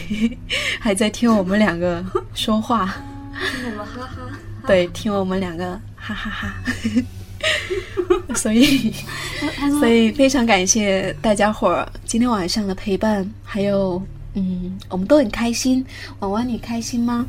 [0.79, 2.95] 还在听我们两个说话，
[3.53, 4.39] 听我们哈哈。
[4.67, 6.55] 对，听我们两个哈哈哈，
[8.37, 8.93] 所以，
[9.79, 14.01] 所以非常感谢大家伙儿今天晚上的陪伴，还有，
[14.35, 15.85] 嗯，我们都很开心。
[16.19, 17.27] 婉婉，你开心吗？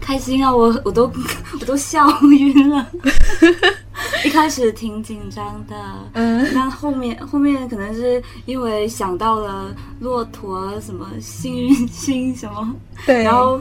[0.00, 1.12] 开心啊，我我都
[1.60, 2.88] 我都笑晕了。
[4.24, 5.74] 一开始挺紧张的，
[6.14, 12.74] 嗯，但后面后面可能是因为想到了骆驼什么幸运星什么，
[13.06, 13.60] 对，然后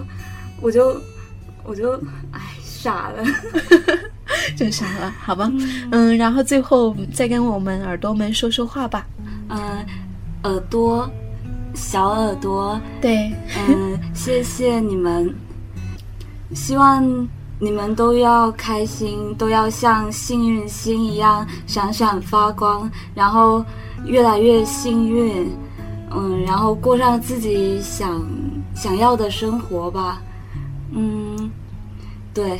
[0.61, 0.99] 我就
[1.63, 1.93] 我就
[2.31, 2.41] 哎。
[2.79, 3.23] 傻了，
[4.55, 5.51] 就傻了，好吧，
[5.91, 9.05] 嗯，然后最后再跟我们耳朵们说说话吧，
[9.49, 9.83] 嗯，
[10.43, 11.09] 耳朵，
[11.73, 13.33] 小耳朵，对，
[13.67, 15.33] 嗯，谢谢你们，
[16.53, 17.03] 希望
[17.59, 23.65] 你们都要开心，都要像幸运星一样闪闪发光，然后
[24.05, 25.49] 越来越幸运，
[26.11, 28.23] 嗯，然后过上自己想
[28.75, 30.21] 想要的生活吧，
[30.91, 31.49] 嗯，
[32.33, 32.59] 对。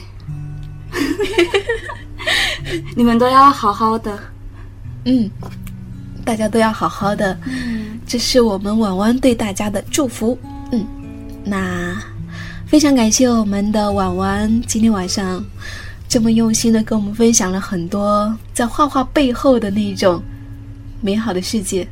[2.95, 4.17] 你们都要好好的，
[5.05, 5.29] 嗯，
[6.25, 10.37] 大家都要好好的，嗯，这是我们婉婉对大家的祝福，
[10.71, 10.85] 嗯，
[11.43, 11.95] 那
[12.67, 15.41] 非常感谢我们的婉婉今天晚上
[16.09, 20.21] 这么用心的跟我们分享了很多在画画背后的那种
[20.99, 21.87] 美好的世界。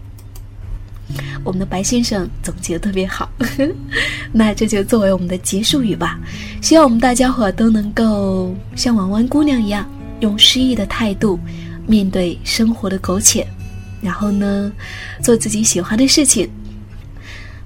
[1.46, 3.30] 我们的白先生总结的特别好，
[4.34, 6.20] 那这就作为我们的结束语吧。
[6.62, 11.40] 希望我们大家伙都能够像婉婉姑娘一样，用诗意的态度
[11.88, 13.48] 面对生活的苟且，
[14.02, 14.70] 然后呢，
[15.22, 16.50] 做自己喜欢的事情。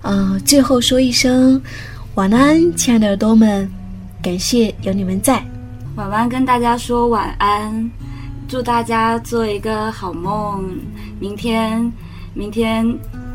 [0.01, 1.61] 嗯，最后说一声
[2.15, 3.69] 晚安，亲爱的耳朵们，
[4.21, 5.41] 感谢有你们在。
[5.95, 7.89] 晚安跟大家说晚安，
[8.47, 10.77] 祝大家做一个好梦，
[11.19, 11.91] 明天，
[12.33, 12.85] 明天。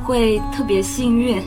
[0.06, 1.42] 会特别幸运，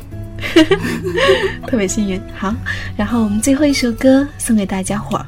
[1.67, 2.19] 特别幸运。
[2.35, 2.51] 好，
[2.97, 5.23] 然后我们最后一首歌送给大家伙儿。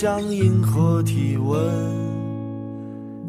[0.00, 1.62] 像银河体温，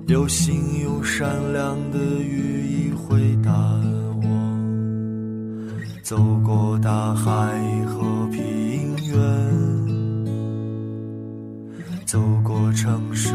[0.08, 3.52] 流星有闪亮的羽翼回答
[4.24, 4.24] 我。
[6.02, 9.18] 走过大海和平原，
[12.06, 13.34] 走过城市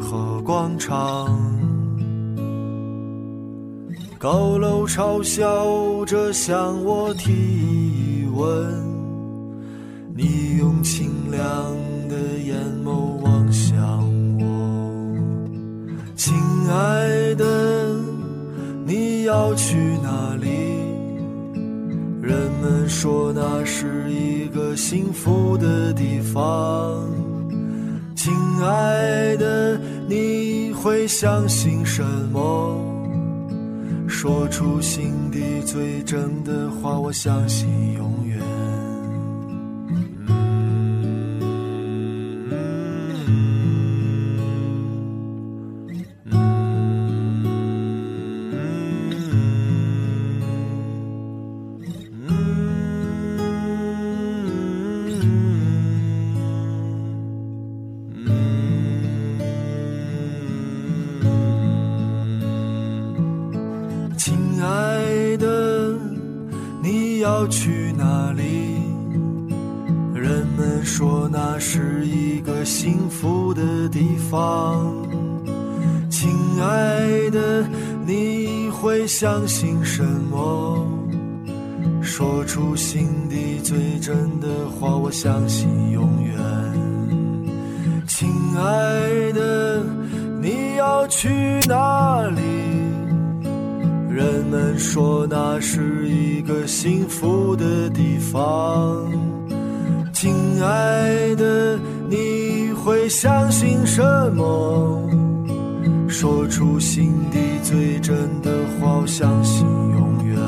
[0.00, 1.36] 和广场，
[4.16, 8.85] 高楼嘲笑着向我提问。
[31.06, 32.02] 相信什
[32.32, 32.82] 么？
[34.08, 38.40] 说出心底最真的话，我相信永远。
[67.36, 68.80] 要去哪里？
[70.14, 74.90] 人们说那是一个幸福的地方。
[76.08, 77.62] 亲爱的，
[78.06, 80.88] 你会相信什么？
[82.00, 86.38] 说出心底最真的话，我相信永远。
[88.08, 89.82] 亲爱的，
[90.40, 91.28] 你要去
[91.68, 92.45] 哪里？
[94.78, 99.10] 说那是一个幸福的地方，
[100.12, 104.02] 亲爱的，你会相信什
[104.34, 105.10] 么？
[106.08, 108.50] 说出心底最真的
[108.80, 110.38] 话，相信永远。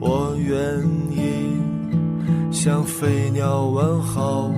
[0.00, 0.56] 我愿
[1.10, 1.56] 意
[2.50, 4.50] 向飞鸟问好，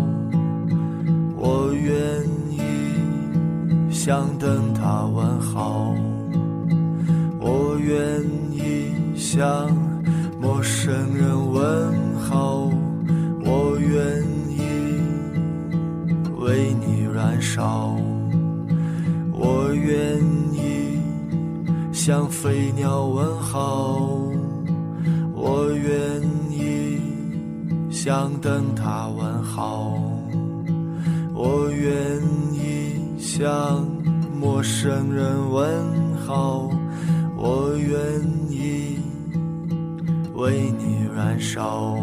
[1.36, 1.92] 我愿
[2.50, 2.60] 意
[3.90, 5.94] 向灯塔问好。
[9.30, 9.68] 向
[10.40, 12.70] 陌生人问好，
[13.44, 14.62] 我愿意
[16.38, 17.94] 为你燃烧，
[19.30, 20.18] 我愿
[20.54, 20.98] 意
[21.92, 24.00] 向飞鸟问好，
[25.34, 26.98] 我愿意
[27.90, 29.92] 向灯塔问好，
[31.34, 31.94] 我愿
[32.54, 33.86] 意向
[34.40, 36.70] 陌生人问好。
[37.40, 38.37] 我愿意
[40.38, 41.96] 为你燃烧，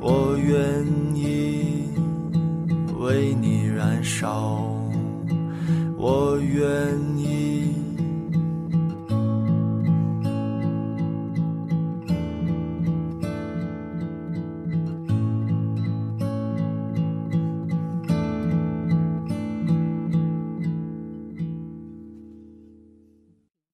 [0.00, 0.86] 我愿
[1.16, 1.88] 意
[3.00, 4.72] 为你燃烧，
[5.98, 7.11] 我愿。